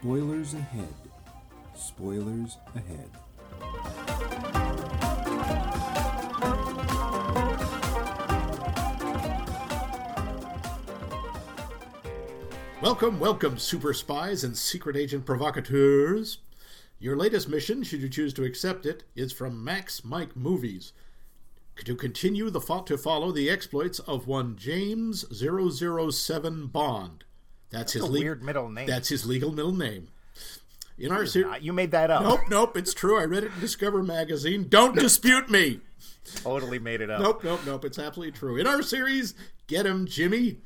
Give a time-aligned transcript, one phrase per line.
[0.00, 0.94] Spoilers ahead.
[1.74, 3.10] Spoilers ahead.
[12.80, 16.38] Welcome, welcome, super spies and secret agent provocateurs.
[17.00, 20.92] Your latest mission, should you choose to accept it, is from Max Mike Movies.
[21.84, 27.24] To continue the fo- to follow the exploits of one James 007 Bond.
[27.70, 28.86] That's his le- weird middle name.
[28.86, 30.08] That's his legal middle name.
[30.98, 32.22] In our ser- Uh, you made that up.
[32.22, 33.20] Nope, nope, it's true.
[33.20, 34.66] I read it in Discover magazine.
[34.68, 35.80] Don't dispute me.
[36.36, 37.20] Totally made it up.
[37.20, 37.84] Nope, nope, nope.
[37.84, 38.56] It's absolutely true.
[38.56, 39.34] In our series,
[39.66, 40.58] Get 'em, Jimmy.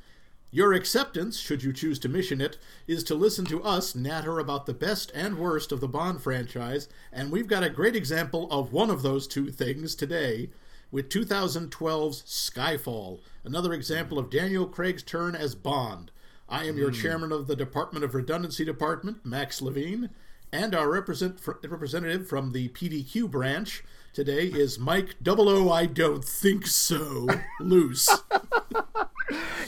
[0.54, 4.66] Your acceptance, should you choose to mission it, is to listen to us natter about
[4.66, 8.70] the best and worst of the Bond franchise, and we've got a great example of
[8.72, 10.50] one of those two things today
[10.90, 16.10] with 2012's Skyfall, another example of Daniel Craig's turn as Bond.
[16.52, 20.10] I am your chairman of the Department of Redundancy Department, Max Levine,
[20.52, 25.70] and our represent, fr- representative from the PDQ branch today is Mike Double O.
[25.70, 27.26] I don't think so.
[27.60, 28.06] Loose.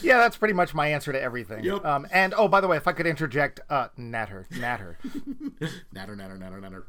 [0.03, 1.63] Yeah, that's pretty much my answer to everything.
[1.63, 1.83] Yep.
[1.83, 4.99] Um, and oh, by the way, if I could interject, uh, natter, natter.
[5.91, 6.85] natter, natter, natter, natter.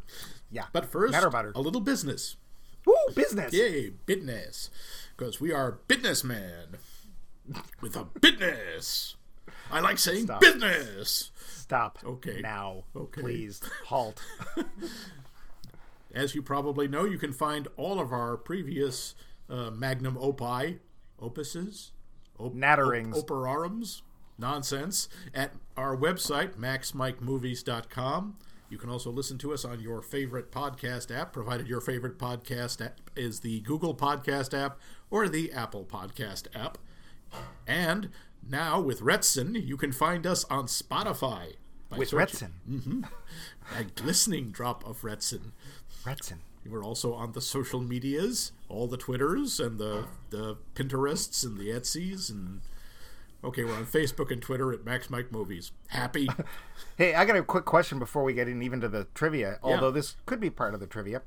[0.51, 0.65] Yeah.
[0.75, 1.53] But first, Natter butter.
[1.55, 2.37] a little business.
[2.85, 3.55] Woo, business.
[3.55, 4.69] Yay, business.
[5.17, 6.77] Because we are businessmen
[7.81, 9.16] with a business.
[9.71, 10.41] I like saying Stop.
[10.41, 11.31] business.
[11.49, 11.99] Stop.
[12.05, 12.41] Okay.
[12.41, 12.85] Now.
[12.95, 13.21] Okay.
[13.21, 14.23] Please halt.
[16.15, 19.15] As you probably know, you can find all of our previous
[19.51, 20.75] uh, magnum opus,
[21.21, 21.91] opuses,
[22.39, 23.15] op- Natterings.
[23.15, 24.03] op- operarums,
[24.39, 28.37] nonsense, at our website, maxmikemovies.com.
[28.69, 32.85] You can also listen to us on your favorite podcast app, provided your favorite podcast
[32.85, 34.79] app is the Google Podcast app
[35.11, 36.79] or the Apple Podcast app.
[37.67, 38.11] And
[38.49, 41.55] now with Retsyn, you can find us on Spotify.
[41.89, 43.09] by With searching- Retsyn.
[43.79, 45.53] A glistening drop of Retsyn.
[46.05, 46.39] Retsyn.
[46.69, 51.69] We're also on the social medias, all the Twitters and the the Pinterests and the
[51.69, 52.61] Etsy's and
[53.45, 55.71] okay, we're on Facebook and Twitter at Max Mike Movies.
[55.89, 56.29] Happy?
[56.97, 59.59] Hey, I got a quick question before we get in even to the trivia.
[59.63, 61.23] Although this could be part of the trivia.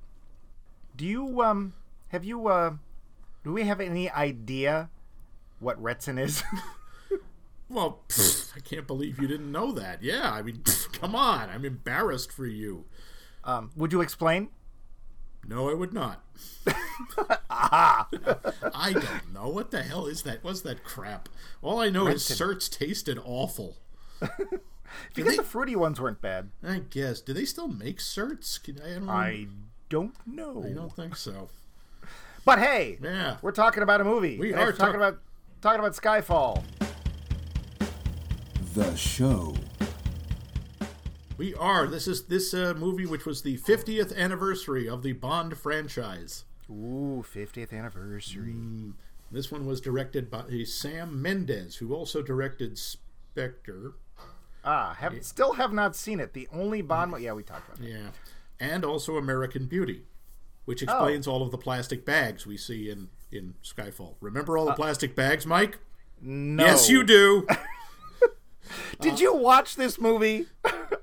[0.96, 1.74] Do you um
[2.10, 2.72] have you uh
[3.44, 4.90] do we have any idea
[5.60, 6.44] what Retsyn is?
[7.70, 10.02] well, pfft, I can't believe you didn't know that.
[10.04, 12.86] Yeah, I mean, pfft, come on, I'm embarrassed for you.
[13.44, 14.50] um, would you explain?
[15.48, 16.24] No, I would not.
[17.50, 20.44] I don't know what the hell is that.
[20.44, 21.30] What's that crap?
[21.62, 23.78] All I know is certs tasted awful.
[25.14, 26.50] Because the fruity ones weren't bad.
[26.68, 27.22] I guess.
[27.22, 28.62] Do they still make certs?
[28.62, 29.48] Can- I don't, I
[29.88, 30.64] don't know.
[30.68, 31.50] I don't think so.
[32.44, 33.38] But hey, Yeah.
[33.44, 34.40] we're talking about a movie.
[34.40, 35.20] We And are talking talk- about
[35.62, 36.64] talking about Skyfall.
[38.80, 39.54] The show.
[41.36, 41.86] We are.
[41.86, 46.46] This is this uh, movie, which was the 50th anniversary of the Bond franchise.
[46.72, 48.56] Ooh, 50th anniversary.
[49.30, 53.96] This one was directed by Sam Mendes, who also directed Spectre.
[54.64, 56.32] Ah, have still have not seen it.
[56.32, 57.14] The only Bond.
[57.22, 57.92] Yeah, we talked about it.
[57.92, 58.12] Yeah,
[58.62, 60.04] and also American Beauty,
[60.64, 64.16] which explains all of the plastic bags we see in in Skyfall.
[64.22, 65.80] Remember all the plastic bags, Mike?
[66.22, 66.64] No.
[66.64, 67.46] Yes, you do.
[69.00, 70.48] Did you watch this movie?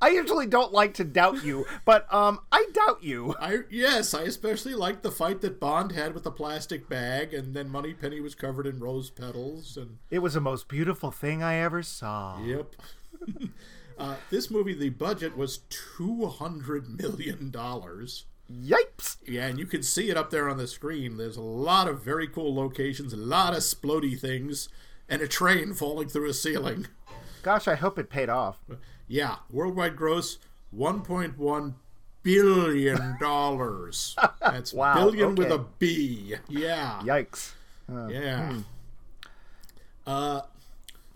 [0.01, 3.35] I usually don't like to doubt you, but um, I doubt you.
[3.41, 7.55] I yes, I especially liked the fight that Bond had with the plastic bag, and
[7.55, 11.57] then Moneypenny was covered in rose petals, and It was the most beautiful thing I
[11.57, 12.41] ever saw.
[12.43, 12.77] Yep.
[13.99, 18.27] uh, this movie, the budget was two hundred million dollars.
[18.51, 19.17] Yipes!
[19.27, 21.17] Yeah, and you can see it up there on the screen.
[21.17, 24.69] There's a lot of very cool locations, a lot of splody things,
[25.09, 26.87] and a train falling through a ceiling.
[27.47, 28.59] Gosh, I hope it paid off.
[29.07, 30.39] Yeah, worldwide gross
[30.73, 31.77] one point one
[32.25, 34.17] billion dollars.
[34.41, 36.35] That's Wow, billion with a B.
[36.49, 37.01] Yeah.
[37.05, 37.53] Yikes!
[37.89, 38.53] Uh, Yeah.
[40.05, 40.41] Uh,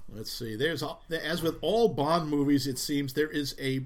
[0.09, 0.55] let's see.
[0.55, 3.81] There's as with all Bond movies, it seems there is a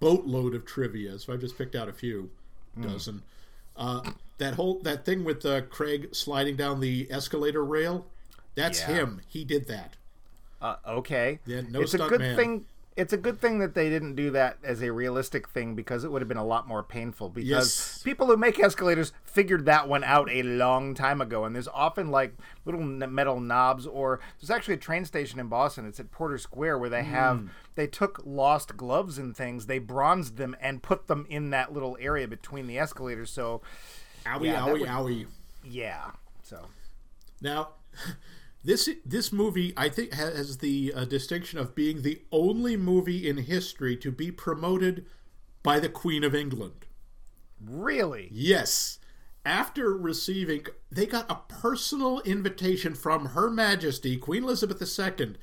[0.00, 1.16] boatload of trivia.
[1.20, 2.28] So I've just picked out a few
[2.80, 3.22] dozen.
[3.76, 4.00] Uh,
[4.38, 8.06] that whole that thing with uh, Craig sliding down the escalator rail.
[8.56, 8.86] That's Yeah.
[8.96, 9.20] him.
[9.28, 9.94] He did that.
[10.64, 11.38] Uh, okay.
[11.46, 12.36] Yeah, no it's a good man.
[12.36, 12.64] thing.
[12.96, 16.12] It's a good thing that they didn't do that as a realistic thing because it
[16.12, 17.28] would have been a lot more painful.
[17.28, 18.02] Because Yes.
[18.04, 22.10] people who make escalators figured that one out a long time ago, and there's often
[22.12, 22.34] like
[22.64, 23.84] little metal knobs.
[23.86, 25.86] Or there's actually a train station in Boston.
[25.86, 27.10] It's at Porter Square where they Hmm.
[27.10, 31.72] have they took lost gloves and things, they bronzed them and put them in that
[31.72, 33.30] little area between the escalators.
[33.30, 33.60] So
[34.24, 35.26] Owie, Yeah, owie, would- owie.
[35.64, 36.12] yeah,
[36.42, 36.68] so
[37.42, 37.70] Now,
[38.64, 43.36] This this movie, I think, has the uh, distinction of being the only movie in
[43.36, 45.04] history to be promoted
[45.62, 46.86] by the Queen of England.
[47.60, 48.28] Really?
[48.32, 48.98] Yes.
[49.44, 55.34] After receiving, they got a personal invitation from Her Majesty Queen Elizabeth II.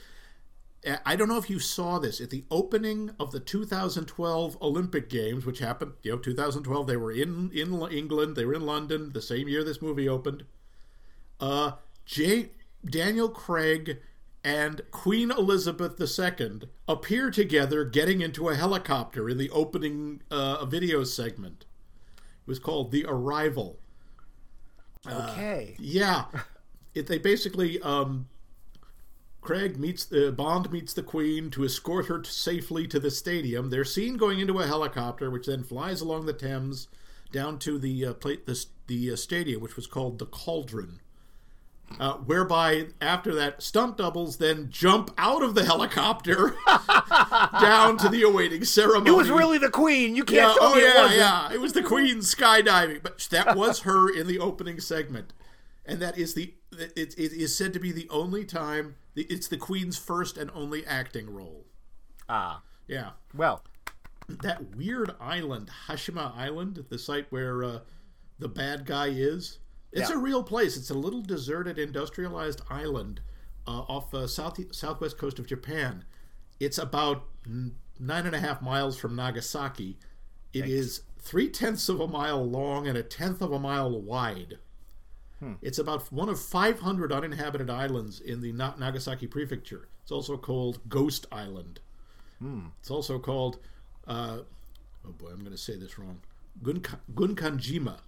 [1.06, 5.46] I don't know if you saw this at the opening of the 2012 Olympic Games,
[5.46, 6.88] which happened, you know, 2012.
[6.88, 8.36] They were in in England.
[8.36, 10.46] They were in London the same year this movie opened.
[11.40, 11.74] Uh,
[12.06, 12.50] Jay,
[12.86, 14.00] Daniel Craig
[14.44, 21.04] and Queen Elizabeth II appear together getting into a helicopter in the opening uh, video
[21.04, 21.66] segment.
[22.18, 23.78] It was called The Arrival.
[25.08, 25.76] Okay.
[25.78, 26.26] Uh, yeah.
[26.94, 28.28] It, they basically um,
[29.42, 33.70] Craig meets the Bond meets the Queen to escort her to safely to the stadium.
[33.70, 36.88] They're seen going into a helicopter, which then flies along the Thames
[37.32, 41.00] down to the uh, plate the, the uh, stadium, which was called the Cauldron.
[42.00, 46.56] Uh, whereby after that, stunt doubles then jump out of the helicopter
[47.60, 49.10] down to the awaiting ceremony.
[49.10, 50.16] It was really the Queen.
[50.16, 51.20] You can't yeah, tell oh me yeah, it wasn't.
[51.20, 51.54] yeah.
[51.54, 55.34] It was the Queen skydiving, but that was her in the opening segment,
[55.86, 59.58] and that is the it, it is said to be the only time it's the
[59.58, 61.66] Queen's first and only acting role.
[62.30, 63.64] Ah, Yeah, well,
[64.28, 67.80] that weird island, Hashima Island, the site where uh,
[68.40, 69.60] the bad guy is.
[69.92, 70.16] It's Yeah.
[70.16, 70.78] a real place.
[70.78, 73.22] It's a little deserted, industrialized island
[73.68, 76.06] uh, off uh, south southwest coast of Japan.
[76.60, 79.98] It's about nine and a half miles from Nagasaki.
[80.54, 84.58] It is three tenths of a mile long and a tenth of a mile wide.
[85.60, 89.88] It's about one of 500 uninhabited islands in the Na- Nagasaki prefecture.
[90.04, 91.80] It's also called Ghost Island.
[92.80, 93.58] It's also called,
[94.08, 94.40] uh,
[95.04, 96.22] oh boy, I'm going to say this wrong,
[96.62, 98.02] Gunka- Gunkanjima,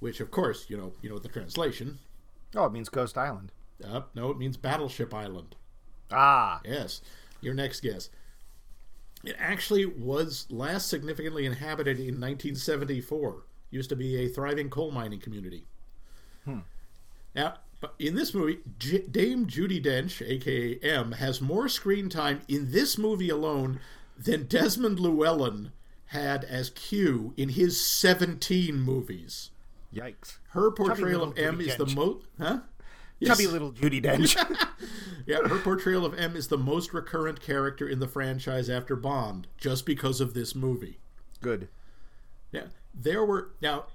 [0.00, 1.98] which, of course, you know, you know the translation.
[2.54, 3.52] oh, it means Ghost Island.
[3.86, 5.54] Uh, no, it means Battleship Island.
[6.10, 7.00] Ah, Yes,
[7.40, 8.08] your next guess.
[9.24, 13.42] It actually was last significantly inhabited in 1974.
[13.70, 15.64] Used to be a thriving coal mining community.
[17.34, 22.40] Now, but in this movie, J- Dame Judi Dench, aka M, has more screen time
[22.48, 23.80] in this movie alone
[24.16, 25.72] than Desmond Llewellyn
[26.06, 29.50] had as Q in his 17 movies.
[29.94, 30.38] Yikes!
[30.50, 31.94] Her portrayal of M Judi is the Dench.
[31.94, 32.58] most, huh?
[33.24, 34.36] Chubby little Judi Dench.
[35.26, 39.46] Yeah, her portrayal of M is the most recurrent character in the franchise after Bond,
[39.56, 40.98] just because of this movie.
[41.40, 41.68] Good.
[42.52, 43.86] Yeah, there were now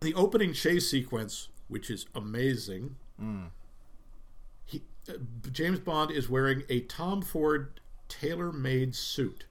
[0.00, 2.96] the opening chase sequence, which is amazing.
[4.64, 5.14] He, uh,
[5.50, 9.46] James Bond is wearing a Tom Ford tailor-made suit.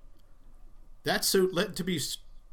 [1.04, 2.00] That suit led to be.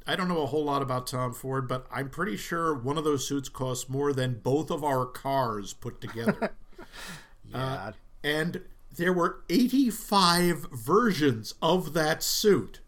[0.06, 3.04] I don't know a whole lot about Tom Ford, but I'm pretty sure one of
[3.04, 6.52] those suits costs more than both of our cars put together.
[7.54, 7.93] Uh,
[8.25, 8.31] yeah.
[8.40, 8.62] and
[8.96, 12.81] there were 85 versions of that suit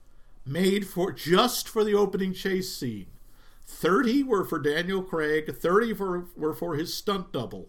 [0.47, 3.07] made for just for the opening chase scene
[3.67, 7.69] 30 were for daniel craig 30 for, were for his stunt double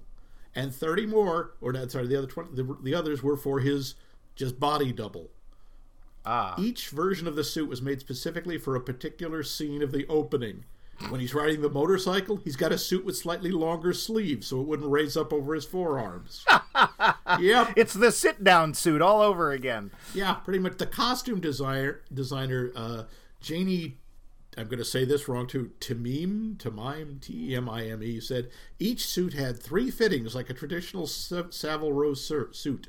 [0.53, 3.95] and 30 more or not sorry the other 20 the, the others were for his
[4.35, 5.29] just body double
[6.25, 6.55] ah.
[6.57, 10.65] each version of the suit was made specifically for a particular scene of the opening
[11.09, 14.67] when he's riding the motorcycle he's got a suit with slightly longer sleeves so it
[14.67, 16.45] wouldn't raise up over his forearms
[17.39, 19.91] yep It's the sit-down suit all over again.
[20.13, 20.77] Yeah, pretty much.
[20.77, 23.03] The costume designer, designer uh,
[23.41, 23.93] Jany,
[24.57, 25.71] I'm going to say this wrong too.
[25.79, 30.49] Tamim, Tamim, T E M I M E, said each suit had three fittings like
[30.49, 32.87] a traditional Savile Row suit.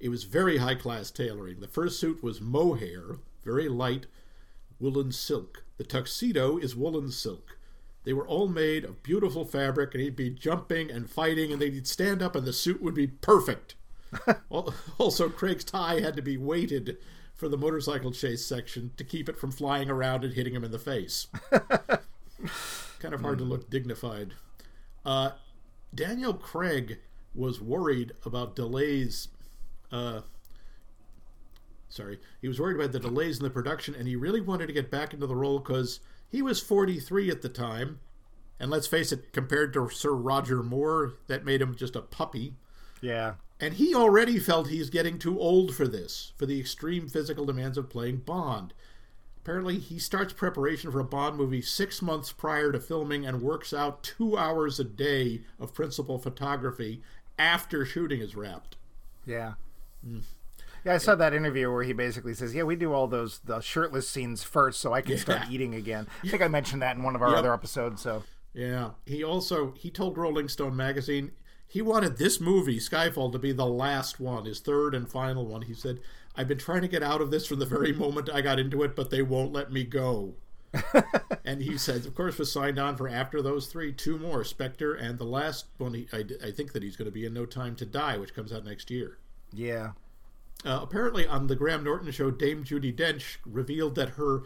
[0.00, 1.60] It was very high class tailoring.
[1.60, 4.06] The first suit was mohair, very light
[4.78, 5.64] woolen silk.
[5.76, 7.58] The tuxedo is woolen silk.
[8.04, 11.86] They were all made of beautiful fabric, and he'd be jumping and fighting, and they'd
[11.86, 13.74] stand up, and the suit would be perfect.
[14.98, 16.98] Also, Craig's tie had to be weighted
[17.34, 20.70] for the motorcycle chase section to keep it from flying around and hitting him in
[20.70, 21.26] the face.
[23.00, 24.34] kind of hard to look dignified.
[25.04, 25.32] Uh,
[25.92, 26.98] Daniel Craig
[27.34, 29.28] was worried about delays.
[29.94, 30.22] Uh,
[31.88, 34.72] sorry, he was worried about the delays in the production, and he really wanted to
[34.72, 38.00] get back into the role because he was 43 at the time.
[38.58, 42.54] And let's face it, compared to Sir Roger Moore, that made him just a puppy.
[43.00, 43.34] Yeah.
[43.60, 47.78] And he already felt he's getting too old for this, for the extreme physical demands
[47.78, 48.74] of playing Bond.
[49.42, 53.72] Apparently, he starts preparation for a Bond movie six months prior to filming and works
[53.72, 57.00] out two hours a day of principal photography
[57.38, 58.76] after shooting is wrapped.
[59.26, 59.54] Yeah.
[60.06, 60.22] Mm.
[60.84, 63.60] Yeah, I saw that interview where he basically says, "Yeah, we do all those the
[63.60, 67.02] shirtless scenes first, so I can start eating again." I think I mentioned that in
[67.02, 67.38] one of our Yep.
[67.38, 68.02] other episodes.
[68.02, 68.90] So Yeah.
[69.06, 71.32] He also he told Rolling Stone magazine
[71.66, 75.62] he wanted this movie, Skyfall, to be the last one, his third and final one.
[75.62, 75.98] He said,
[76.36, 78.82] I've been trying to get out of this from the very moment I got into
[78.84, 80.34] it, but they won't let me go.
[81.44, 84.94] and he said, of course, was signed on for after those three, two more, Spectre,
[84.94, 87.46] and the last one, he, I, I think that he's going to be in No
[87.46, 89.18] Time to Die, which comes out next year.
[89.54, 89.92] Yeah.
[90.64, 94.42] Uh, apparently, on the Graham Norton show, Dame Judi Dench revealed that her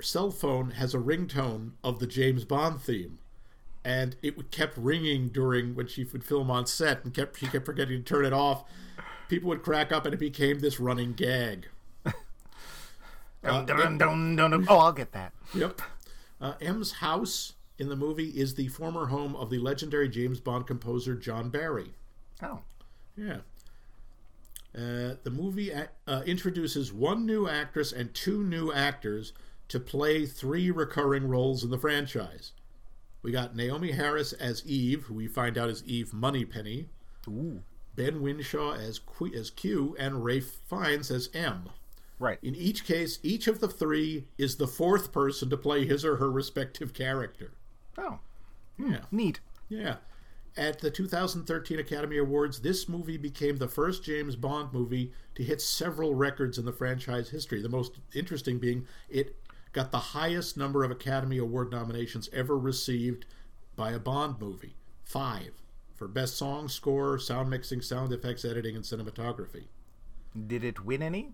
[0.00, 3.18] cell phone has a ringtone of the James Bond theme,
[3.84, 7.66] and it kept ringing during when she would film on set, and kept she kept
[7.66, 8.64] forgetting to turn it off.
[9.28, 11.68] People would crack up, and it became this running gag.
[13.42, 14.66] Dun, dun, dun, dun.
[14.68, 15.32] Oh, I'll get that.
[15.54, 15.80] Yep.
[16.40, 20.66] Uh, M's house in the movie is the former home of the legendary James Bond
[20.66, 21.94] composer John Barry.
[22.42, 22.60] Oh.
[23.16, 23.38] Yeah.
[24.74, 29.32] Uh, the movie uh, introduces one new actress and two new actors
[29.68, 32.52] to play three recurring roles in the franchise.
[33.22, 36.88] We got Naomie Harris as Eve, who we find out is Eve Moneypenny.
[37.28, 37.62] Ooh.
[37.94, 41.68] Ben Whishaw as Q, as Q, and Rafe Fiennes as M.
[42.18, 42.38] Right.
[42.42, 46.16] In each case, each of the three is the fourth person to play his or
[46.16, 47.52] her respective character.
[47.98, 48.20] Oh.
[48.78, 49.00] Yeah.
[49.10, 49.40] Neat.
[49.68, 49.96] Yeah.
[50.56, 55.60] At the 2013 Academy Awards, this movie became the first James Bond movie to hit
[55.62, 57.62] several records in the franchise history.
[57.62, 59.36] The most interesting being it
[59.72, 63.26] got the highest number of Academy Award nominations ever received
[63.76, 65.52] by a Bond movie five
[65.94, 69.64] for Best Song, Score, Sound Mixing, Sound Effects, Editing, and Cinematography.
[70.46, 71.32] Did it win any?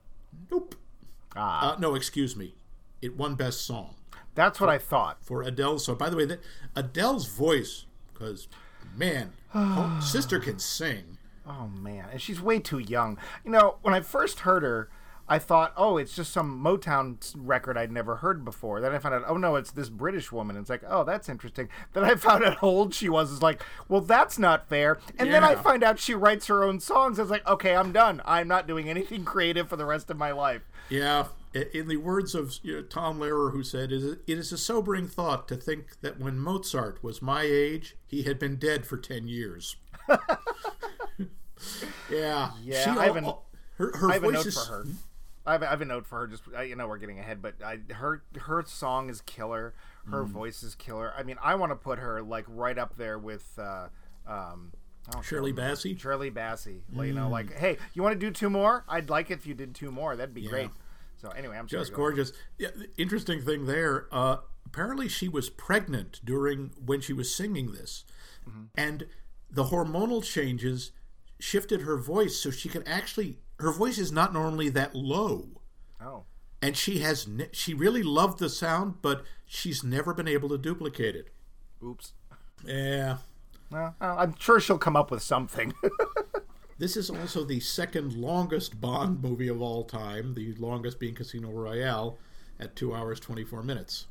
[0.50, 0.74] Nope.
[1.34, 1.74] Ah.
[1.74, 2.54] Uh, no, excuse me.
[3.02, 3.94] It won Best Song
[4.34, 5.18] That's what I thought.
[5.22, 5.96] for Adele's song.
[5.96, 6.40] By the way, that
[6.74, 8.48] Adele's voice, because
[8.94, 9.32] man,
[10.00, 11.18] sister can sing.
[11.48, 13.18] Oh man, and she's way too young.
[13.44, 14.88] You know, when I first heard her,
[15.28, 18.80] I thought, oh, it's just some Motown record I'd never heard before.
[18.80, 20.56] Then I found out, oh no, it's this British woman.
[20.56, 21.68] It's like, oh, that's interesting.
[21.94, 23.32] Then I found out how old she was.
[23.32, 24.98] It's like, well, that's not fair.
[25.18, 25.62] And then I Yeah.
[25.62, 27.18] find out she writes her own songs.
[27.18, 28.22] It's like, okay, I'm done.
[28.24, 30.62] I'm not doing anything creative for the rest of my life.
[30.88, 31.26] Yeah,
[31.72, 34.58] in the words of you know, Tom Lehrer, who said, "It is it is a
[34.58, 38.96] sobering thought to think that when Mozart was my age, he had been dead for
[38.96, 39.76] ten years."
[42.10, 43.24] yeah, Yeah, she, I have an-
[43.78, 44.84] her, her I have a note is for her.
[45.44, 46.26] I have, I have a note for her.
[46.26, 49.74] Just I, you know, we're getting ahead, but I, her her song is killer.
[50.10, 50.28] Her Mm.
[50.28, 51.12] voice is killer.
[51.16, 53.88] I mean, I want to put her like right up there with uh,
[54.26, 54.72] um,
[55.22, 55.98] Shirley Bassey.
[55.98, 56.80] Shirley Bassey.
[56.92, 57.58] Well, you know, like, Mm.
[57.58, 58.84] hey, you want to do two more?
[58.88, 60.14] I'd like it if you did two more.
[60.16, 60.70] That'd be great.
[61.16, 61.96] So anyway, I'm Just ahead.
[61.96, 62.32] gorgeous.
[62.58, 62.68] Yeah,
[62.98, 64.06] interesting thing there.
[64.12, 68.04] Uh, apparently, she was pregnant during when she was singing this,
[68.48, 68.64] Mm-hmm.
[68.76, 69.06] and
[69.50, 70.92] the hormonal changes
[71.40, 73.38] shifted her voice so she could actually.
[73.58, 75.62] Her voice is not normally that low.
[76.00, 76.24] Oh,
[76.62, 81.16] and she has she really loved the sound, but she's never been able to duplicate
[81.16, 81.32] it.
[81.82, 82.12] oops.
[82.64, 83.18] Yeah,
[83.70, 85.72] well, I'm sure she'll come up with something.
[86.78, 90.34] this is also the second longest Bond movie of all time.
[90.34, 92.18] The longest being Casino Royale,
[92.58, 94.06] at two hours twenty four minutes.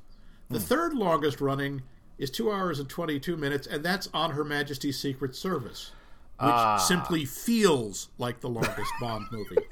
[0.50, 1.81] The third longest running
[2.17, 5.91] is two hours and twenty two minutes, and that's on Her Majesty's Secret Service,
[6.39, 9.57] which simply feels like the longest Bond movie.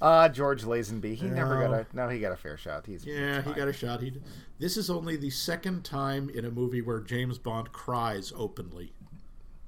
[0.00, 1.14] Ah, George Lazenby.
[1.14, 2.08] He never got a no.
[2.08, 2.86] He got a fair shot.
[2.86, 4.00] He's Yeah, he got a shot.
[4.00, 4.12] He.
[4.58, 8.92] This is only the second time in a movie where James Bond cries openly.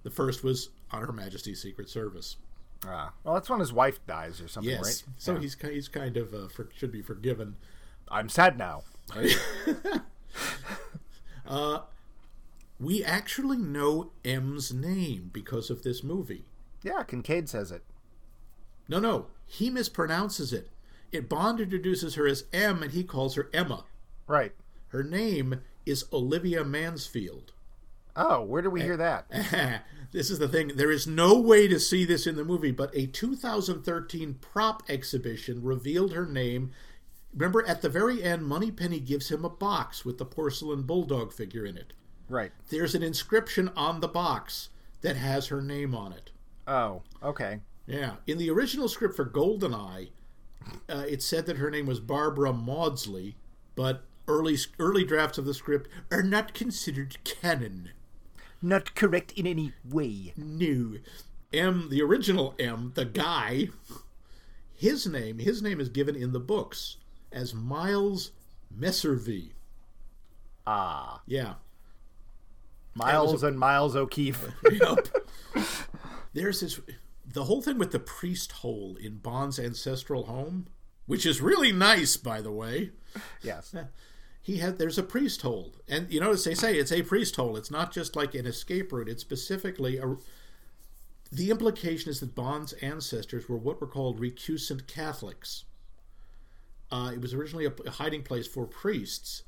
[0.03, 2.37] The first was on Her Majesty's Secret Service.
[2.87, 5.05] Ah, well, that's when his wife dies or something, Yes, right?
[5.17, 5.41] so Yeah.
[5.41, 7.57] he's he's kind of uh, for, should be forgiven.
[8.09, 8.83] I'm sad now.
[12.81, 16.45] We actually know M's name because of this movie.
[16.83, 17.85] Yeah, Kincade says it.
[18.89, 20.69] No, no, he mispronounces it.
[21.13, 23.85] It Bond introduces her as M, and he calls her Emma.
[24.27, 24.53] Right.
[24.89, 27.53] Her name is Olivia Mansfield.
[28.17, 29.27] Oh, where did we hear that?
[30.13, 30.73] this is the thing.
[30.77, 35.63] There is no way to see this in the movie, but a 2013 prop exhibition
[35.63, 36.71] revealed her name.
[37.35, 41.67] Remember, at the very end, Moneypenny gives him a box with the porcelain bulldog figure
[41.67, 41.93] in it.
[42.29, 42.53] Right.
[42.71, 44.69] There's an inscription on the box
[45.03, 46.31] that has her name on it.
[46.67, 47.59] Oh, okay.
[47.87, 48.15] Yeah.
[48.27, 50.11] In the original script for Goldeneye,
[50.89, 53.35] uh, it said that her name was Barbara Mawdsley,
[53.75, 57.91] but early early drafts of the script are not considered canon.
[58.65, 60.33] Not correct in any way.
[60.39, 60.95] No.
[61.53, 63.69] M, the original M, the guy,
[64.75, 66.97] his name, his name is given in the books
[67.31, 68.31] as Miles
[68.77, 69.51] Messervy.
[70.67, 71.55] Ah, Yeah.
[72.95, 74.51] Miles and Miles O'Keefe.
[74.73, 75.09] Yep.
[76.33, 76.81] There's this
[77.27, 80.69] the whole thing with the priest hole in Bond's ancestral home,
[81.07, 82.93] which is really nice, by the way.
[83.43, 83.75] yes.
[84.45, 87.57] He had there's a priest hole, and you notice they say it's a priest hole.
[87.57, 89.09] It's not just like an escape route.
[89.09, 90.17] It's specifically a
[91.33, 95.65] the implication is that Bond's ancestors were what were called recusant Catholics.
[96.93, 99.45] Uh, it was originally a, hiding place for priests.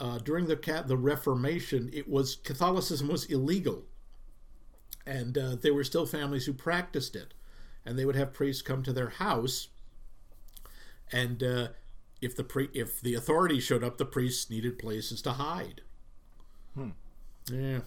[0.00, 3.84] Uh, during the the Reformation, it was Catholicism was illegal,
[5.06, 7.32] and uh, there were still families who practiced it,
[7.84, 9.68] and they would have priests come to their house,
[11.12, 11.68] and uh,
[12.20, 15.82] if the pre- if the authorities showed up, the priests needed places to hide.
[16.74, 16.90] Hmm.
[17.50, 17.80] Yeah,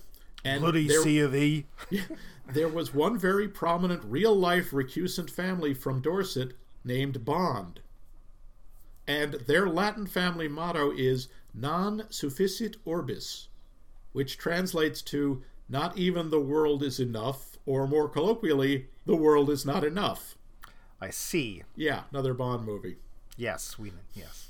[0.43, 1.65] and Bloody there, C of E.
[2.53, 7.81] there was one very prominent real life recusant family from Dorset named Bond.
[9.07, 13.47] And their Latin family motto is Non sufficit orbis,
[14.13, 19.65] which translates to Not even the world is enough, or more colloquially, The world is
[19.65, 20.37] not enough.
[21.01, 21.63] I see.
[21.75, 22.97] Yeah, another Bond movie.
[23.39, 24.49] Yes, we yes,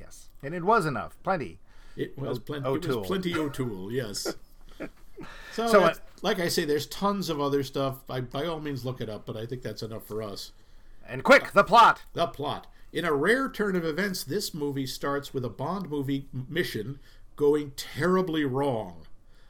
[0.00, 1.58] yes, and it was enough, plenty.
[1.96, 2.98] It was, plen- it O'Toole.
[3.00, 4.34] was plenty O'Toole, yes.
[5.52, 8.06] So, So, uh, like I say, there's tons of other stuff.
[8.06, 10.52] By, by all means, look it up, but I think that's enough for us.
[11.06, 12.00] And quick, the plot.
[12.14, 12.66] The plot.
[12.90, 17.00] In a rare turn of events, this movie starts with a Bond movie mission
[17.36, 19.02] going terribly wrong.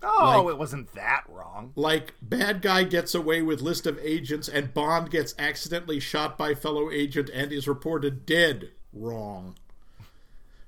[0.03, 1.71] Oh, Like- it wasn't that wrong.
[1.77, 6.55] Like, bad guy gets away with list of agents, and Bond gets accidentally shot by
[6.57, 8.71] fellow agent and is reported dead.
[8.93, 9.57] Wrong.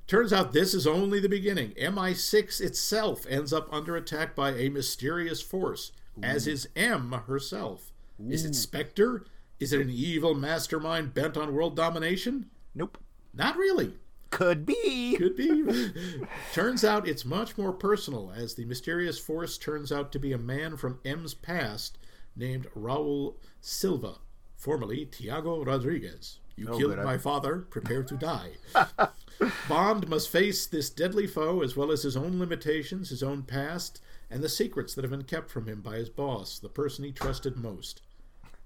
[0.06, 1.70] Turns out this is only the beginning.
[1.72, 7.92] MI6 itself ends up under attack by a mysterious force, as is M herself.
[8.28, 9.24] Is it Spectre?
[9.58, 12.50] Is it an evil mastermind bent on world domination?
[12.74, 12.98] Nope.
[13.32, 13.94] Not really.
[14.30, 15.16] Could be.
[15.16, 15.92] Could be.
[16.52, 20.38] turns out it's much more personal, as the mysterious force turns out to be a
[20.38, 21.98] man from M's past
[22.34, 24.16] named Raul Silva,
[24.56, 26.38] formerly Tiago Rodriguez.
[26.62, 28.52] You Oh, killed my father, prepare to die.
[29.68, 34.00] Bond must face this deadly foe as well as his own limitations, his own past,
[34.30, 37.10] and the secrets that have been kept from him by his boss, the person he
[37.12, 38.00] trusted most.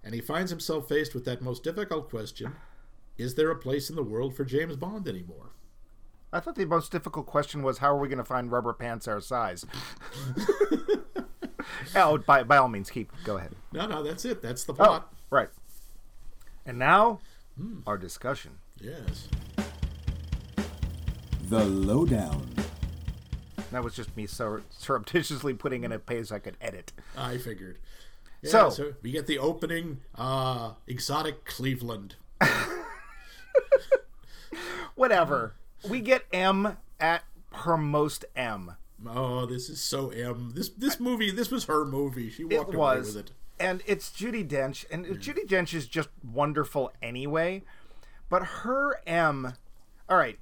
[0.05, 2.55] And he finds himself faced with that most difficult question
[3.17, 5.53] Is there a place in the world for James Bond anymore?
[6.33, 9.09] I thought the most difficult question was how are we going to find rubber pants
[9.09, 9.65] our size?
[11.97, 13.55] oh, by by all means, keep go ahead.
[13.73, 14.43] No, no, that's it.
[14.43, 15.13] That's the Oh, plot.
[15.31, 15.49] right.
[16.65, 17.21] And now,
[17.87, 18.59] our discussion.
[18.81, 19.29] Yes.
[21.49, 22.49] The Lowdown.
[23.73, 26.93] That was just me sur- surreptitiously putting in a page I could edit.
[27.17, 27.79] I figured.
[28.43, 32.17] Yeah, So- so, we get the opening uh exotic Cleveland.
[34.95, 35.55] Whatever.
[35.89, 38.73] We get M at her most M.
[39.07, 40.53] Oh, this is so M.
[40.55, 42.31] This this movie, this was her movie.
[42.31, 43.33] She It walked away with it.
[43.59, 47.63] And it's Judi Dench, and Judi Dench is just wonderful anyway.
[48.29, 49.55] But her M,
[50.09, 50.39] all right,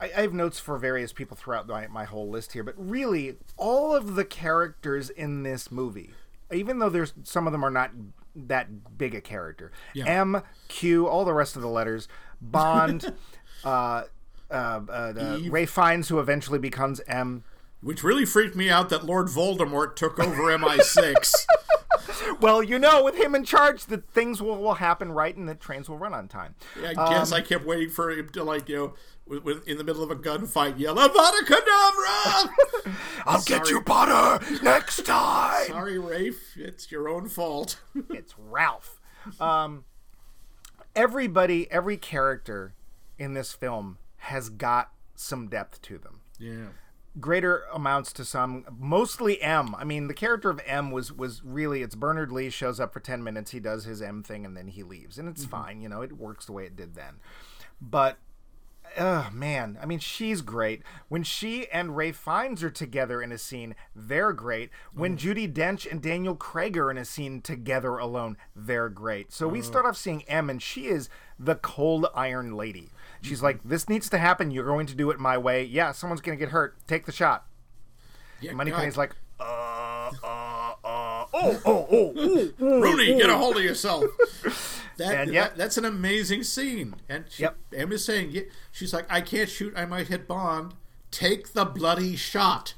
[0.00, 3.36] I, I have notes for various people throughout my, my whole list here, but really,
[3.56, 6.10] all of the characters in this movie,
[6.52, 7.92] even though there's some of them are not
[8.34, 10.06] that big a character, Yeah.
[10.06, 12.08] M, Q, all the rest of the letters,
[12.40, 13.12] Bond,
[13.64, 14.04] uh,
[14.50, 14.54] uh,
[14.88, 17.44] uh, uh, Ray Fiennes, who eventually becomes M.
[17.80, 21.34] Which really freaked me out that Lord Voldemort took over MI6.
[22.40, 25.54] Well, you know, with him in charge, that things will, will happen right and the
[25.54, 26.54] trains will run on time.
[26.80, 28.94] Yeah, I Um, guess I kept waiting for him to like, you know,
[29.26, 32.94] w- w- in the middle of a gunfight, yell Avada Kedavra!
[33.26, 35.66] I'll get you, Potter, next time.
[35.68, 37.80] Sorry, Rafe, it's your own fault.
[38.10, 39.00] it's Ralph.
[39.40, 39.84] Um,
[40.94, 42.74] everybody, every character
[43.18, 46.20] in this film has got some depth to them.
[46.38, 46.66] yeah.
[47.20, 49.74] Greater amounts to some, mostly M.
[49.74, 53.00] I mean, the character of M was was really it's Bernard Lee shows up for
[53.00, 55.50] ten minutes, he does his M thing, and then he leaves, and it's mm-hmm.
[55.50, 55.80] fine.
[55.80, 57.16] You know, it works the way it did then.
[57.80, 58.18] But
[58.96, 60.82] Oh man, I mean she's great.
[61.08, 64.70] When she and Ray Fiennes are together in a scene, they're great.
[64.92, 65.20] When mm.
[65.20, 69.32] Judi Dench and Daniel Craig are in a scene together alone, they're great.
[69.32, 69.64] So we mm.
[69.64, 72.90] start off seeing M, and she is the cold iron lady.
[73.22, 74.50] She's like, "This needs to happen.
[74.50, 75.64] You're going to do it my way.
[75.64, 76.76] Yeah, someone's going to get hurt.
[76.86, 77.46] Take the shot."
[78.40, 79.00] yeah Moneypenny's God.
[79.00, 83.62] like, "Uh, uh, uh, oh, oh, oh, ooh, ooh, Rooney, ooh." get a hold of
[83.64, 84.04] yourself.
[84.98, 85.50] That, And yep.
[85.50, 86.96] that- that's an amazing scene.
[87.08, 87.56] And she, Yep.
[87.72, 88.36] Em is saying,
[88.72, 89.72] she's like, I can't shoot.
[89.76, 90.74] I might hit Bond.
[91.12, 92.74] Take the bloody shot.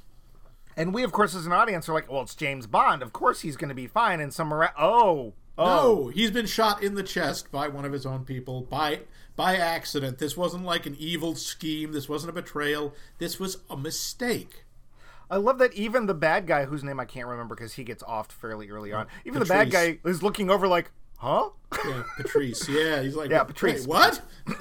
[0.76, 3.02] And we, of course, as an audience, are like, "Well, it's James Bond.
[3.02, 6.82] Of course, he's going to be fine." And some oh, oh, No, he's been shot
[6.82, 9.00] in the chest by one of his own people by
[9.36, 10.18] by accident.
[10.18, 11.92] This wasn't like an evil scheme.
[11.92, 12.94] This wasn't a betrayal.
[13.18, 14.64] This was a mistake.
[15.30, 18.02] I love that even the bad guy, whose name I can't remember because he gets
[18.02, 21.50] offed fairly early on, even the bad guy is looking over like, huh?
[21.86, 22.68] Yeah, Patrice.
[22.68, 23.86] Yeah, he's like, Yeah, "Wait, Patrice.
[23.86, 24.20] what?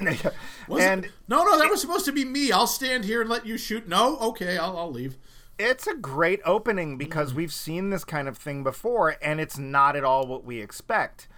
[0.80, 2.52] And no, no, that was supposed to be me.
[2.52, 3.88] I'll stand here and let you shoot.
[3.88, 5.16] No, okay, I'll, I'll leave.
[5.62, 9.94] It's a great opening because we've seen this kind of thing before, and it's not
[9.94, 11.28] at all what we expect.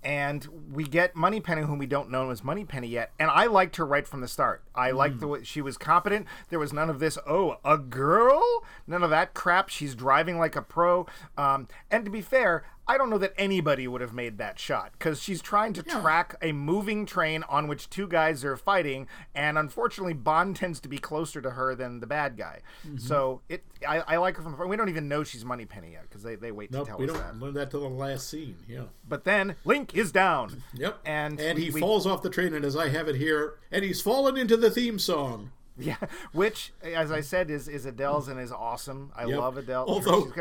[0.00, 3.10] And we get Moneypenny, whom we don't know as Moneypenny yet.
[3.18, 4.62] And I liked her right from the start.
[4.76, 6.28] I liked the way she was competent.
[6.50, 8.64] There was none of this, oh, a girl?
[8.86, 9.70] None of that crap.
[9.70, 11.06] She's driving like a pro.
[11.36, 14.92] Um, and to be fair, I don't know that anybody would have made that shot
[14.92, 19.56] because she's trying to track a moving train on which two guys are fighting, and
[19.56, 22.60] unfortunately, Bond tends to be closer to her than the bad guy.
[22.86, 22.98] Mm-hmm.
[22.98, 24.56] So it, I, I like her from.
[24.56, 26.98] the We don't even know she's Moneypenny yet because they, they wait Nope, to tell
[26.98, 27.40] we us don't that.
[27.40, 28.56] learn that till the last scene.
[28.68, 28.82] Yeah.
[29.08, 30.62] But then Link is down.
[30.74, 30.98] Yep.
[31.06, 33.54] And and we- he we- falls off the train, and as I have it here,
[33.72, 35.50] and he's fallen into the theme song.
[35.76, 35.96] Yeah,
[36.32, 39.10] which, as I said, is is Adele's and is awesome.
[39.16, 39.38] I Yep.
[39.40, 39.84] love Adele.
[39.88, 40.32] Although-